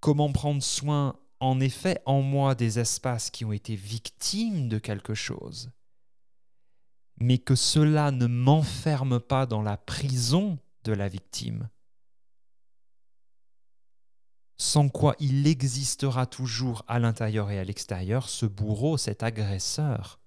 Comment 0.00 0.32
prendre 0.32 0.62
soin, 0.62 1.16
en 1.38 1.60
effet, 1.60 2.02
en 2.06 2.22
moi 2.22 2.56
des 2.56 2.80
espaces 2.80 3.30
qui 3.30 3.44
ont 3.44 3.52
été 3.52 3.76
victimes 3.76 4.68
de 4.68 4.78
quelque 4.78 5.14
chose, 5.14 5.70
mais 7.18 7.38
que 7.38 7.54
cela 7.54 8.10
ne 8.10 8.26
m'enferme 8.26 9.20
pas 9.20 9.46
dans 9.46 9.62
la 9.62 9.76
prison 9.76 10.58
de 10.82 10.92
la 10.92 11.08
victime, 11.08 11.68
sans 14.56 14.88
quoi 14.88 15.14
il 15.20 15.46
existera 15.46 16.26
toujours 16.26 16.84
à 16.88 16.98
l'intérieur 16.98 17.52
et 17.52 17.60
à 17.60 17.64
l'extérieur 17.64 18.28
ce 18.28 18.44
bourreau, 18.44 18.96
cet 18.96 19.22
agresseur. 19.22 20.21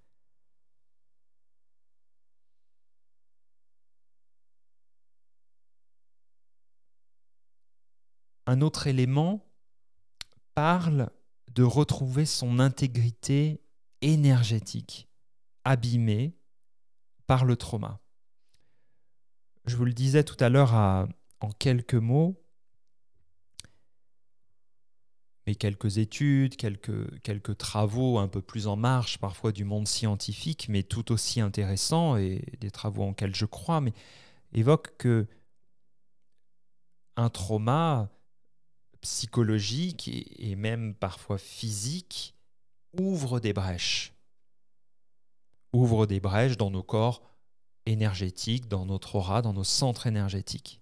Un 8.45 8.61
autre 8.61 8.87
élément 8.87 9.45
parle 10.53 11.09
de 11.51 11.63
retrouver 11.63 12.25
son 12.25 12.59
intégrité 12.59 13.61
énergétique, 14.01 15.09
abîmée 15.63 16.37
par 17.27 17.45
le 17.45 17.55
trauma. 17.55 18.01
Je 19.65 19.75
vous 19.75 19.85
le 19.85 19.93
disais 19.93 20.23
tout 20.23 20.37
à 20.39 20.49
l'heure 20.49 20.73
en 20.73 21.51
quelques 21.57 21.95
mots, 21.95 22.39
mais 25.47 25.55
quelques 25.55 25.97
études, 25.97 26.55
quelques, 26.55 27.57
travaux 27.57 28.17
un 28.17 28.27
peu 28.27 28.41
plus 28.41 28.67
en 28.67 28.75
marche 28.75 29.17
parfois 29.19 29.51
du 29.51 29.63
monde 29.63 29.87
scientifique, 29.87 30.67
mais 30.69 30.83
tout 30.83 31.11
aussi 31.11 31.39
intéressants 31.39 32.17
et 32.17 32.43
des 32.59 32.71
travaux 32.71 33.03
en 33.03 33.09
lesquels 33.09 33.35
je 33.35 33.45
crois, 33.45 33.81
mais 33.81 33.93
évoquent 34.53 34.95
que 34.97 35.27
un 37.15 37.29
trauma 37.29 38.11
psychologique 39.05 40.09
et 40.39 40.55
même 40.55 40.95
parfois 40.95 41.37
physique 41.37 42.35
ouvre 42.97 43.39
des 43.39 43.53
brèches. 43.53 44.13
Ouvre 45.73 46.07
des 46.07 46.19
brèches 46.19 46.57
dans 46.57 46.71
nos 46.71 46.83
corps 46.83 47.21
énergétiques, 47.85 48.67
dans 48.67 48.85
notre 48.85 49.15
aura, 49.15 49.43
dans 49.43 49.53
nos 49.53 49.63
centres 49.63 50.07
énergétiques. 50.07 50.81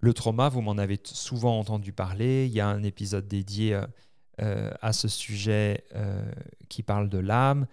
Le 0.00 0.12
trauma, 0.12 0.48
vous 0.48 0.60
m'en 0.60 0.76
avez 0.76 0.98
souvent 1.04 1.56
entendu 1.60 1.92
parler. 1.92 2.46
Il 2.46 2.52
y 2.52 2.60
a 2.60 2.66
un 2.66 2.82
épisode 2.82 3.28
dédié 3.28 3.74
euh, 3.74 3.86
euh, 4.40 4.72
à 4.80 4.92
ce 4.92 5.06
sujet 5.06 5.84
euh, 5.94 6.28
qui 6.68 6.82
parle 6.82 7.08
de 7.08 7.18
l'âme. 7.18 7.68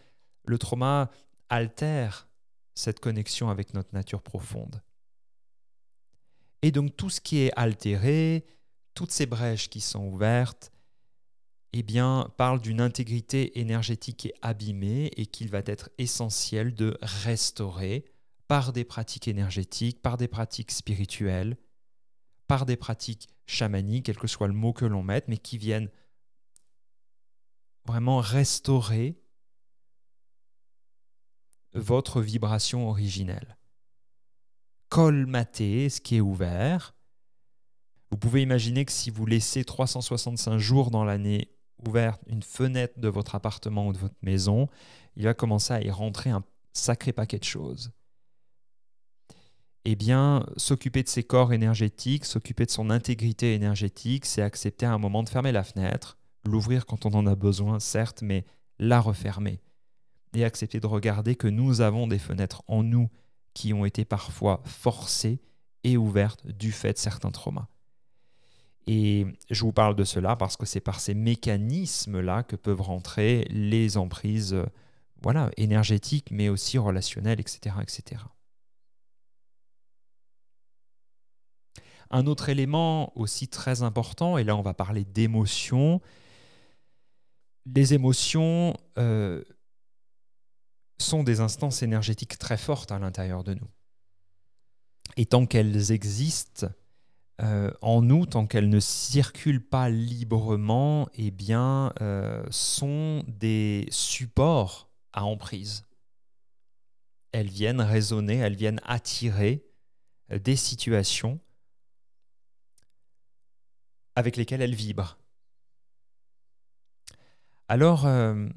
Le 0.45 0.59
trauma 0.59 1.09
altère 1.49 2.27
cette 2.75 2.99
connexion 2.99 3.49
avec 3.49 3.73
notre 3.73 3.93
nature 3.93 4.21
profonde. 4.21 4.83
Et 6.61 6.71
donc 6.71 6.95
tout 6.95 7.09
ce 7.09 7.21
qui 7.21 7.39
est 7.39 7.51
altéré, 7.55 8.45
toutes 8.93 9.11
ces 9.11 9.25
brèches 9.25 9.69
qui 9.69 9.81
sont 9.81 10.05
ouvertes, 10.05 10.71
eh 11.73 11.83
bien, 11.83 12.31
parle 12.37 12.61
d'une 12.61 12.81
intégrité 12.81 13.59
énergétique 13.59 14.17
qui 14.17 14.33
abîmée 14.41 15.11
et 15.17 15.27
qu'il 15.27 15.49
va 15.49 15.61
être 15.65 15.89
essentiel 15.97 16.73
de 16.73 16.97
restaurer 17.01 18.05
par 18.47 18.73
des 18.73 18.83
pratiques 18.83 19.27
énergétiques, 19.27 20.01
par 20.01 20.17
des 20.17 20.27
pratiques 20.27 20.71
spirituelles, 20.71 21.57
par 22.47 22.65
des 22.65 22.75
pratiques 22.75 23.29
chamaniques, 23.45 24.07
quel 24.07 24.17
que 24.17 24.25
soit 24.25 24.47
le 24.47 24.53
mot 24.53 24.73
que 24.73 24.85
l'on 24.85 25.03
mette, 25.03 25.27
mais 25.27 25.37
qui 25.37 25.59
viennent 25.59 25.91
vraiment 27.85 28.19
restaurer 28.19 29.21
votre 31.73 32.21
vibration 32.21 32.89
originelle. 32.89 33.58
Colmater 34.89 35.89
ce 35.89 36.01
qui 36.01 36.17
est 36.17 36.21
ouvert. 36.21 36.95
Vous 38.11 38.17
pouvez 38.17 38.41
imaginer 38.41 38.85
que 38.85 38.91
si 38.91 39.11
vous 39.11 39.25
laissez 39.25 39.63
365 39.63 40.57
jours 40.57 40.91
dans 40.91 41.03
l'année 41.03 41.49
ouverte 41.87 42.21
une 42.27 42.43
fenêtre 42.43 42.99
de 42.99 43.07
votre 43.07 43.35
appartement 43.35 43.87
ou 43.87 43.93
de 43.93 43.99
votre 43.99 44.17
maison, 44.21 44.67
il 45.15 45.25
va 45.25 45.33
commencer 45.33 45.73
à 45.73 45.81
y 45.81 45.91
rentrer 45.91 46.31
un 46.31 46.43
sacré 46.73 47.13
paquet 47.13 47.39
de 47.39 47.43
choses 47.43 47.91
eh 49.85 49.95
bien, 49.95 50.45
s'occuper 50.57 51.03
de 51.03 51.07
ses 51.07 51.23
corps 51.23 51.53
énergétiques, 51.53 52.25
s'occuper 52.25 52.65
de 52.65 52.71
son 52.71 52.89
intégrité 52.89 53.53
énergétique, 53.53 54.25
c'est 54.25 54.41
accepter 54.41 54.85
à 54.85 54.93
un 54.93 54.97
moment 54.97 55.23
de 55.23 55.29
fermer 55.29 55.51
la 55.51 55.63
fenêtre, 55.63 56.17
l'ouvrir 56.45 56.85
quand 56.85 57.05
on 57.05 57.13
en 57.13 57.25
a 57.25 57.35
besoin, 57.35 57.79
certes, 57.79 58.21
mais 58.21 58.45
la 58.77 58.99
refermer. 58.99 59.61
Et 60.33 60.43
accepter 60.43 60.79
de 60.79 60.85
regarder 60.85 61.35
que 61.35 61.47
nous 61.47 61.81
avons 61.81 62.05
des 62.05 62.19
fenêtres 62.19 62.61
en 62.67 62.83
nous 62.83 63.09
qui 63.53 63.73
ont 63.73 63.85
été 63.85 64.05
parfois 64.05 64.61
forcées 64.65 65.39
et 65.83 65.97
ouvertes 65.97 66.45
du 66.47 66.71
fait 66.71 66.93
de 66.93 66.97
certains 66.97 67.31
traumas. 67.31 67.67
Et 68.87 69.27
je 69.49 69.61
vous 69.61 69.71
parle 69.71 69.95
de 69.95 70.03
cela 70.03 70.35
parce 70.35 70.57
que 70.57 70.65
c'est 70.65 70.79
par 70.79 70.99
ces 70.99 71.13
mécanismes-là 71.13 72.43
que 72.43 72.55
peuvent 72.55 72.81
rentrer 72.81 73.45
les 73.49 73.97
emprises 73.97 74.57
voilà, 75.21 75.51
énergétiques, 75.57 76.31
mais 76.31 76.49
aussi 76.49 76.77
relationnelles, 76.77 77.39
etc. 77.39 77.75
etc. 77.81 78.23
Un 82.11 82.25
autre 82.25 82.49
élément 82.49 83.15
aussi 83.17 83.47
très 83.47 83.83
important, 83.83 84.37
et 84.37 84.43
là 84.43 84.55
on 84.55 84.61
va 84.61 84.73
parler 84.73 85.05
d'émotions, 85.05 86.01
les 87.67 87.93
émotions 87.93 88.75
euh, 88.97 89.43
sont 90.99 91.23
des 91.23 91.39
instances 91.39 91.81
énergétiques 91.81 92.37
très 92.37 92.57
fortes 92.57 92.91
à 92.91 92.99
l'intérieur 92.99 93.43
de 93.43 93.53
nous. 93.53 93.67
Et 95.17 95.25
tant 95.25 95.45
qu'elles 95.45 95.91
existent 95.91 96.67
euh, 97.41 97.71
en 97.81 98.01
nous, 98.01 98.25
tant 98.25 98.45
qu'elles 98.47 98.69
ne 98.69 98.79
circulent 98.79 99.65
pas 99.65 99.89
librement, 99.89 101.07
eh 101.13 101.31
bien, 101.31 101.93
euh, 102.01 102.43
sont 102.51 103.23
des 103.27 103.87
supports 103.91 104.89
à 105.13 105.23
emprise. 105.23 105.85
Elles 107.31 107.49
viennent 107.49 107.81
résonner, 107.81 108.37
elles 108.37 108.55
viennent 108.55 108.81
attirer 108.85 109.63
des 110.29 110.55
situations 110.55 111.39
avec 114.15 114.35
lesquelles 114.35 114.61
elle 114.61 114.75
vibre. 114.75 115.17
Alors, 117.69 118.05
euh, 118.05 118.49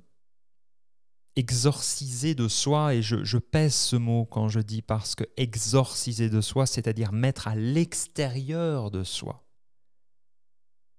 exorciser 1.37 2.35
de 2.35 2.49
soi, 2.49 2.95
et 2.95 3.03
je, 3.03 3.38
pèse 3.38 3.75
ce 3.75 3.97
mot 3.97 4.27
quand 4.27 4.49
je 4.49 4.61
dis 4.61 4.83
parce 4.83 5.14
que 5.14 5.25
exorciser 5.37 6.29
de 6.29 6.40
soi, 6.40 6.66
c'est-à-dire 6.66 7.12
mettre 7.12 7.49
à 7.49 7.55
l'extérieur 7.55 8.90
de 8.90 9.03
soi 9.03 9.45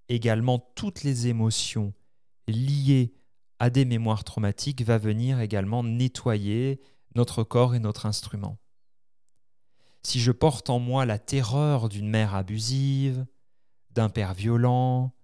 également 0.09 0.59
toutes 0.75 1.03
les 1.03 1.27
émotions 1.27 1.93
liées 2.47 3.13
à 3.59 3.69
des 3.69 3.85
mémoires 3.85 4.23
traumatiques, 4.23 4.81
va 4.81 4.97
venir 4.97 5.39
également 5.39 5.83
nettoyer 5.83 6.81
notre 7.15 7.43
corps 7.43 7.75
et 7.75 7.79
notre 7.79 8.05
instrument. 8.05 8.57
Si 10.03 10.19
je 10.19 10.31
porte 10.31 10.69
en 10.69 10.79
moi 10.79 11.05
la 11.05 11.19
terreur 11.19 11.87
d'une 11.87 12.09
mère 12.09 12.35
abusive, 12.35 13.25
d'un 13.91 14.09
père 14.09 14.33
violent, 14.33 15.15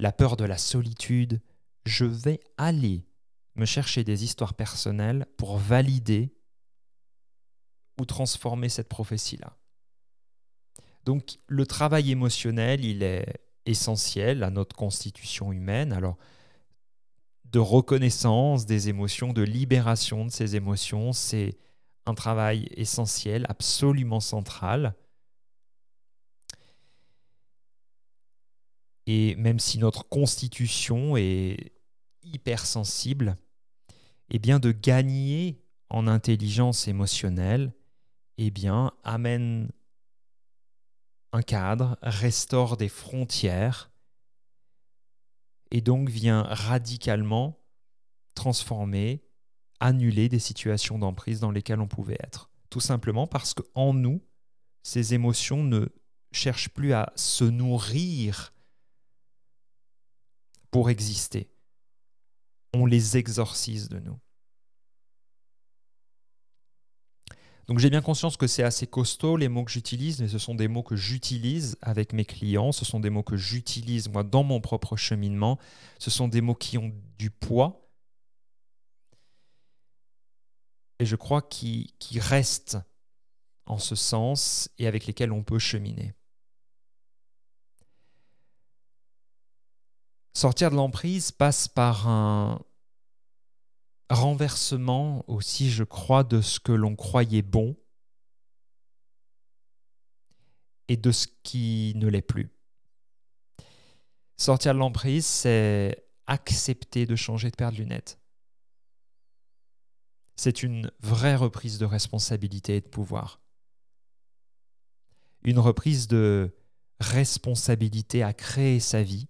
la 0.00 0.10
peur 0.10 0.36
de 0.36 0.44
la 0.44 0.58
solitude, 0.58 1.40
je 1.86 2.04
vais 2.04 2.40
aller 2.56 3.06
me 3.56 3.66
chercher 3.66 4.04
des 4.04 4.24
histoires 4.24 4.54
personnelles 4.54 5.26
pour 5.36 5.58
valider 5.58 6.34
ou 8.00 8.04
transformer 8.04 8.68
cette 8.68 8.88
prophétie-là. 8.88 9.56
Donc 11.04 11.38
le 11.46 11.66
travail 11.66 12.10
émotionnel, 12.10 12.84
il 12.84 13.02
est 13.02 13.26
essentiel 13.66 14.42
à 14.42 14.50
notre 14.50 14.74
constitution 14.74 15.52
humaine. 15.52 15.92
Alors 15.92 16.16
de 17.44 17.58
reconnaissance 17.58 18.66
des 18.66 18.88
émotions, 18.88 19.32
de 19.32 19.42
libération 19.42 20.24
de 20.24 20.30
ces 20.30 20.56
émotions, 20.56 21.12
c'est 21.12 21.56
un 22.06 22.14
travail 22.14 22.68
essentiel, 22.72 23.46
absolument 23.48 24.20
central. 24.20 24.96
Et 29.06 29.36
même 29.36 29.60
si 29.60 29.78
notre 29.78 30.08
constitution 30.08 31.16
est 31.16 31.72
hypersensible, 32.22 33.36
eh 34.30 34.38
bien 34.38 34.58
de 34.58 34.72
gagner 34.72 35.62
en 35.90 36.06
intelligence 36.06 36.88
émotionnelle, 36.88 37.74
eh 38.38 38.50
bien 38.50 38.92
amène 39.02 39.70
un 41.32 41.42
cadre, 41.42 41.98
restaure 42.02 42.76
des 42.76 42.88
frontières 42.88 43.90
et 45.70 45.80
donc 45.80 46.08
vient 46.08 46.42
radicalement 46.42 47.58
transformer, 48.34 49.24
annuler 49.80 50.28
des 50.28 50.38
situations 50.38 50.98
d'emprise 50.98 51.40
dans 51.40 51.50
lesquelles 51.50 51.80
on 51.80 51.88
pouvait 51.88 52.18
être. 52.20 52.50
Tout 52.70 52.80
simplement 52.80 53.26
parce 53.26 53.54
qu'en 53.54 53.92
nous, 53.92 54.20
ces 54.82 55.14
émotions 55.14 55.64
ne 55.64 55.88
cherchent 56.32 56.68
plus 56.68 56.92
à 56.92 57.12
se 57.16 57.44
nourrir 57.44 58.52
pour 60.70 60.90
exister. 60.90 61.53
On 62.74 62.86
les 62.86 63.16
exorcise 63.16 63.88
de 63.88 64.00
nous. 64.00 64.18
Donc 67.66 67.78
j'ai 67.78 67.88
bien 67.88 68.02
conscience 68.02 68.36
que 68.36 68.46
c'est 68.46 68.62
assez 68.62 68.86
costaud 68.86 69.38
les 69.38 69.48
mots 69.48 69.64
que 69.64 69.70
j'utilise, 69.70 70.20
mais 70.20 70.28
ce 70.28 70.38
sont 70.38 70.54
des 70.54 70.68
mots 70.68 70.82
que 70.82 70.96
j'utilise 70.96 71.78
avec 71.80 72.12
mes 72.12 72.26
clients, 72.26 72.72
ce 72.72 72.84
sont 72.84 73.00
des 73.00 73.08
mots 73.08 73.22
que 73.22 73.36
j'utilise 73.36 74.10
moi 74.10 74.22
dans 74.22 74.42
mon 74.42 74.60
propre 74.60 74.96
cheminement, 74.96 75.58
ce 75.98 76.10
sont 76.10 76.28
des 76.28 76.42
mots 76.42 76.54
qui 76.54 76.76
ont 76.76 76.92
du 77.18 77.30
poids 77.30 77.84
et 80.98 81.06
je 81.06 81.16
crois 81.16 81.42
qui, 81.42 81.94
restent 82.16 82.78
en 83.66 83.78
ce 83.78 83.94
sens 83.94 84.68
et 84.78 84.86
avec 84.86 85.06
lesquels 85.06 85.32
on 85.32 85.42
peut 85.42 85.58
cheminer. 85.58 86.14
Sortir 90.36 90.70
de 90.70 90.76
l'emprise 90.76 91.30
passe 91.30 91.68
par 91.68 92.08
un 92.08 92.60
renversement 94.10 95.24
aussi, 95.28 95.70
je 95.70 95.84
crois, 95.84 96.24
de 96.24 96.40
ce 96.40 96.58
que 96.58 96.72
l'on 96.72 96.96
croyait 96.96 97.42
bon 97.42 97.76
et 100.88 100.96
de 100.96 101.12
ce 101.12 101.28
qui 101.44 101.92
ne 101.96 102.08
l'est 102.08 102.20
plus. 102.20 102.50
Sortir 104.36 104.74
de 104.74 104.80
l'emprise, 104.80 105.24
c'est 105.24 106.04
accepter 106.26 107.06
de 107.06 107.14
changer 107.14 107.50
de 107.50 107.56
paire 107.56 107.70
de 107.70 107.76
lunettes. 107.76 108.18
C'est 110.34 110.64
une 110.64 110.90
vraie 110.98 111.36
reprise 111.36 111.78
de 111.78 111.84
responsabilité 111.84 112.76
et 112.76 112.80
de 112.80 112.88
pouvoir. 112.88 113.40
Une 115.44 115.60
reprise 115.60 116.08
de 116.08 116.56
responsabilité 116.98 118.24
à 118.24 118.32
créer 118.32 118.80
sa 118.80 119.02
vie 119.04 119.28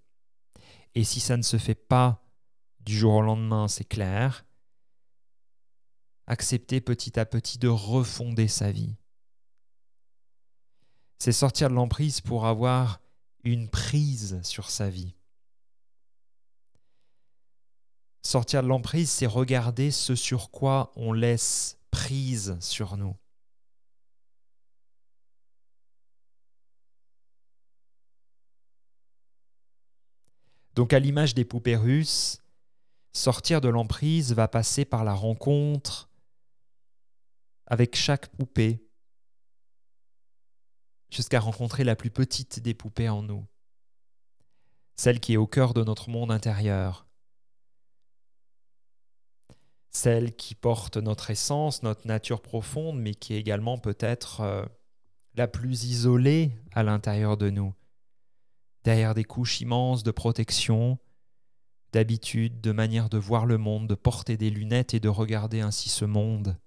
et 0.94 1.04
si 1.04 1.20
ça 1.20 1.37
ne 1.37 1.42
se 1.42 1.57
fait 1.57 1.74
pas 1.74 2.22
du 2.80 2.96
jour 2.96 3.14
au 3.14 3.22
lendemain, 3.22 3.68
c'est 3.68 3.85
clair, 3.85 4.44
accepter 6.26 6.80
petit 6.80 7.18
à 7.18 7.26
petit 7.26 7.59
de 7.59 7.68
refonder 7.68 8.48
sa 8.48 8.70
vie. 8.70 8.96
C'est 11.18 11.33
sortir 11.33 11.70
de 11.70 11.74
l'emprise 11.74 12.20
pour 12.20 12.46
avoir 12.46 13.00
une 13.44 13.68
prise 13.68 14.40
sur 14.42 14.70
sa 14.70 14.90
vie. 14.90 15.14
Sortir 18.22 18.62
de 18.62 18.68
l'emprise, 18.68 19.11
c'est 19.11 19.26
regarder 19.26 19.90
ce 19.90 20.14
sur 20.14 20.50
quoi 20.50 20.92
on 20.96 21.12
laisse 21.12 21.78
prise 21.90 22.57
sur 22.61 22.96
nous. 22.96 23.16
Donc 30.74 30.92
à 30.92 30.98
l'image 30.98 31.34
des 31.34 31.44
poupées 31.44 31.76
russes, 31.76 32.38
sortir 33.12 33.60
de 33.60 33.68
l'emprise 33.68 34.32
va 34.32 34.48
passer 34.48 34.84
par 34.84 35.04
la 35.04 35.14
rencontre 35.14 36.10
avec 37.66 37.96
chaque 37.96 38.28
poupée, 38.28 38.84
jusqu'à 41.10 41.40
rencontrer 41.40 41.84
la 41.84 41.96
plus 41.96 42.10
petite 42.10 42.60
des 42.60 42.74
poupées 42.74 43.08
en 43.08 43.22
nous, 43.22 43.46
celle 44.96 45.20
qui 45.20 45.34
est 45.34 45.38
au 45.38 45.46
cœur 45.46 45.74
de 45.74 45.84
notre 45.84 46.10
monde 46.10 46.32
intérieur, 46.32 47.06
celle 49.90 50.34
qui 50.34 50.56
porte 50.56 50.96
notre 50.96 51.30
essence, 51.30 51.84
notre 51.84 52.06
nature 52.06 52.42
profonde, 52.42 52.98
mais 52.98 53.14
qui 53.14 53.34
est 53.34 53.38
également 53.38 53.78
peut-être 53.78 54.40
euh, 54.40 54.66
la 55.34 55.46
plus 55.46 55.84
isolée 55.84 56.50
à 56.72 56.82
l'intérieur 56.82 57.37
de 57.37 57.48
nous 57.48 57.74
derrière 58.84 59.14
des 59.14 59.24
couches 59.24 59.60
immenses 59.60 60.02
de 60.02 60.10
protection, 60.10 60.98
d'habitude, 61.92 62.60
de 62.60 62.72
manière 62.72 63.08
de 63.08 63.18
voir 63.18 63.46
le 63.46 63.58
monde, 63.58 63.88
de 63.88 63.94
porter 63.94 64.36
des 64.36 64.50
lunettes 64.50 64.94
et 64.94 65.00
de 65.00 65.08
regarder 65.08 65.60
ainsi 65.60 65.88
ce 65.88 66.04
monde. 66.04 66.58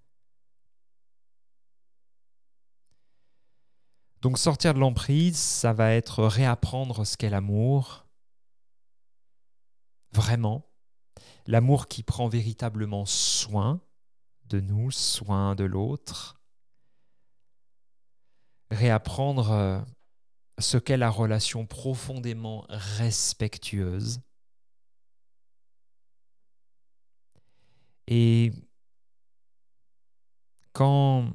Donc 4.22 4.40
sortir 4.40 4.74
de 4.74 4.80
l'emprise, 4.80 5.38
ça 5.38 5.74
va 5.74 5.94
être 5.94 6.24
réapprendre 6.24 7.06
ce 7.06 7.18
qu'est 7.18 7.30
l'amour, 7.30 8.08
vraiment, 10.12 10.66
l'amour 11.46 11.88
qui 11.88 12.02
prend 12.02 12.28
véritablement 12.28 13.06
soin 13.06 13.80
de 14.46 14.60
nous, 14.60 14.90
soin 14.90 15.54
de 15.56 15.66
l'autre, 15.66 16.42
réapprendre 18.72 19.52
euh, 19.52 19.82
ce 20.60 20.78
qu'est 20.78 20.98
la 20.98 21.10
relation 21.10 21.66
profondément 21.66 22.66
respectueuse. 22.70 24.20
Et 28.08 28.52
quand 30.74 31.32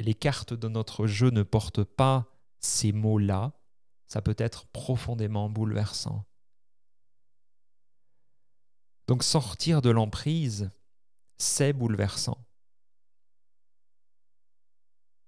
les 0.00 0.14
cartes 0.14 0.54
de 0.54 0.68
notre 0.68 1.06
jeu 1.06 1.30
ne 1.30 1.42
portent 1.42 1.84
pas 1.84 2.26
ces 2.60 2.92
mots-là, 2.92 3.52
ça 4.06 4.22
peut 4.22 4.36
être 4.38 4.66
profondément 4.66 5.50
bouleversant. 5.50 6.24
Donc 9.08 9.22
sortir 9.22 9.82
de 9.82 9.90
l'emprise, 9.90 10.70
c'est 11.38 11.72
bouleversant. 11.72 12.38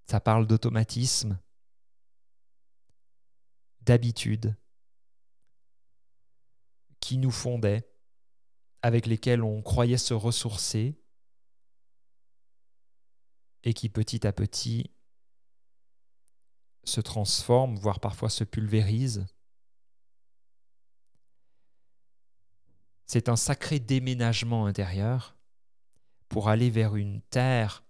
Ça 0.06 0.20
parle 0.20 0.46
d'automatisme, 0.46 1.38
d'habitudes 3.88 4.54
qui 7.00 7.16
nous 7.16 7.30
fondaient, 7.30 7.90
avec 8.82 9.06
lesquelles 9.06 9.42
on 9.42 9.62
croyait 9.62 9.96
se 9.96 10.12
ressourcer 10.12 11.00
et 13.62 13.72
qui 13.72 13.88
petit 13.88 14.26
à 14.26 14.32
petit 14.32 14.90
se 16.84 17.00
transforment, 17.00 17.78
voire 17.78 17.98
parfois 17.98 18.28
se 18.28 18.44
pulvérisent. 18.44 19.26
C'est 23.06 23.30
un 23.30 23.36
sacré 23.36 23.80
déménagement 23.80 24.66
intérieur 24.66 25.34
pour 26.28 26.50
aller 26.50 26.68
vers 26.68 26.94
une 26.94 27.22
terre 27.22 27.84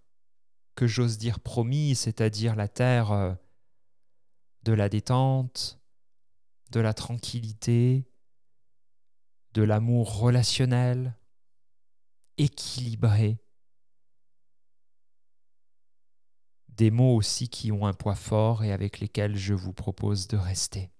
que 0.75 0.87
j'ose 0.87 1.17
dire 1.17 1.41
promise, 1.41 1.99
c'est-à-dire 1.99 2.55
la 2.55 2.69
terre 2.69 3.11
euh, 3.11 3.33
de 4.63 4.71
la 4.71 4.87
détente, 4.87 5.78
de 6.71 6.79
la 6.79 6.93
tranquillité, 6.93 8.07
de 9.53 9.63
l'amour 9.63 10.19
relationnel, 10.19 11.17
équilibré. 12.37 13.39
Des 16.69 16.91
mots 16.91 17.15
aussi 17.15 17.49
qui 17.49 17.71
ont 17.71 17.85
un 17.85 17.93
poids 17.93 18.15
fort 18.15 18.63
et 18.63 18.71
avec 18.71 18.99
lesquels 18.99 19.35
je 19.35 19.53
vous 19.53 19.73
propose 19.73 20.27
de 20.27 20.37
rester. 20.37 20.91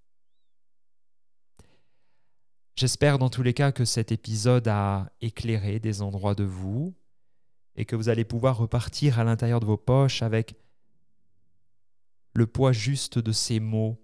J'espère 2.76 3.20
dans 3.20 3.30
tous 3.30 3.44
les 3.44 3.54
cas 3.54 3.72
que 3.72 3.86
cet 3.86 4.12
épisode 4.12 4.68
a 4.68 5.12
éclairé 5.22 5.80
des 5.80 6.02
endroits 6.02 6.36
de 6.36 6.46
vous 6.46 6.96
et 7.76 7.86
que 7.86 7.96
vous 7.96 8.10
allez 8.10 8.26
pouvoir 8.26 8.58
repartir 8.58 9.20
à 9.20 9.24
l'intérieur 9.24 9.60
de 9.60 9.66
vos 9.66 9.78
poches 9.78 10.22
avec 10.22 10.56
le 12.34 12.48
poids 12.48 12.72
juste 12.72 13.20
de 13.20 13.32
ces 13.32 13.60
mots 13.60 14.02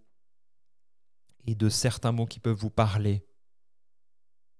et 1.45 1.55
de 1.55 1.69
certains 1.69 2.11
mots 2.11 2.25
qui 2.25 2.39
peuvent 2.39 2.57
vous 2.57 2.69
parler, 2.69 3.25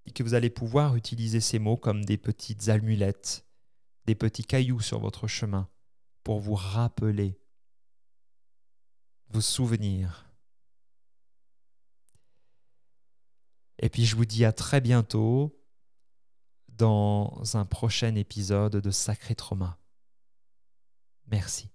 et 0.05 0.11
que 0.11 0.23
vous 0.23 0.33
allez 0.33 0.49
pouvoir 0.49 0.95
utiliser 0.95 1.41
ces 1.41 1.59
mots 1.59 1.77
comme 1.77 2.05
des 2.05 2.17
petites 2.17 2.69
amulettes, 2.69 3.45
des 4.05 4.15
petits 4.15 4.45
cailloux 4.45 4.81
sur 4.81 4.99
votre 4.99 5.27
chemin, 5.27 5.69
pour 6.23 6.39
vous 6.39 6.55
rappeler 6.55 7.39
vos 9.29 9.41
souvenirs. 9.41 10.29
Et 13.79 13.89
puis 13.89 14.05
je 14.05 14.15
vous 14.15 14.25
dis 14.25 14.45
à 14.45 14.53
très 14.53 14.79
bientôt 14.79 15.59
dans 16.69 17.41
un 17.53 17.65
prochain 17.65 18.15
épisode 18.15 18.77
de 18.77 18.91
Sacré 18.91 19.35
Trauma. 19.35 19.79
Merci. 21.27 21.74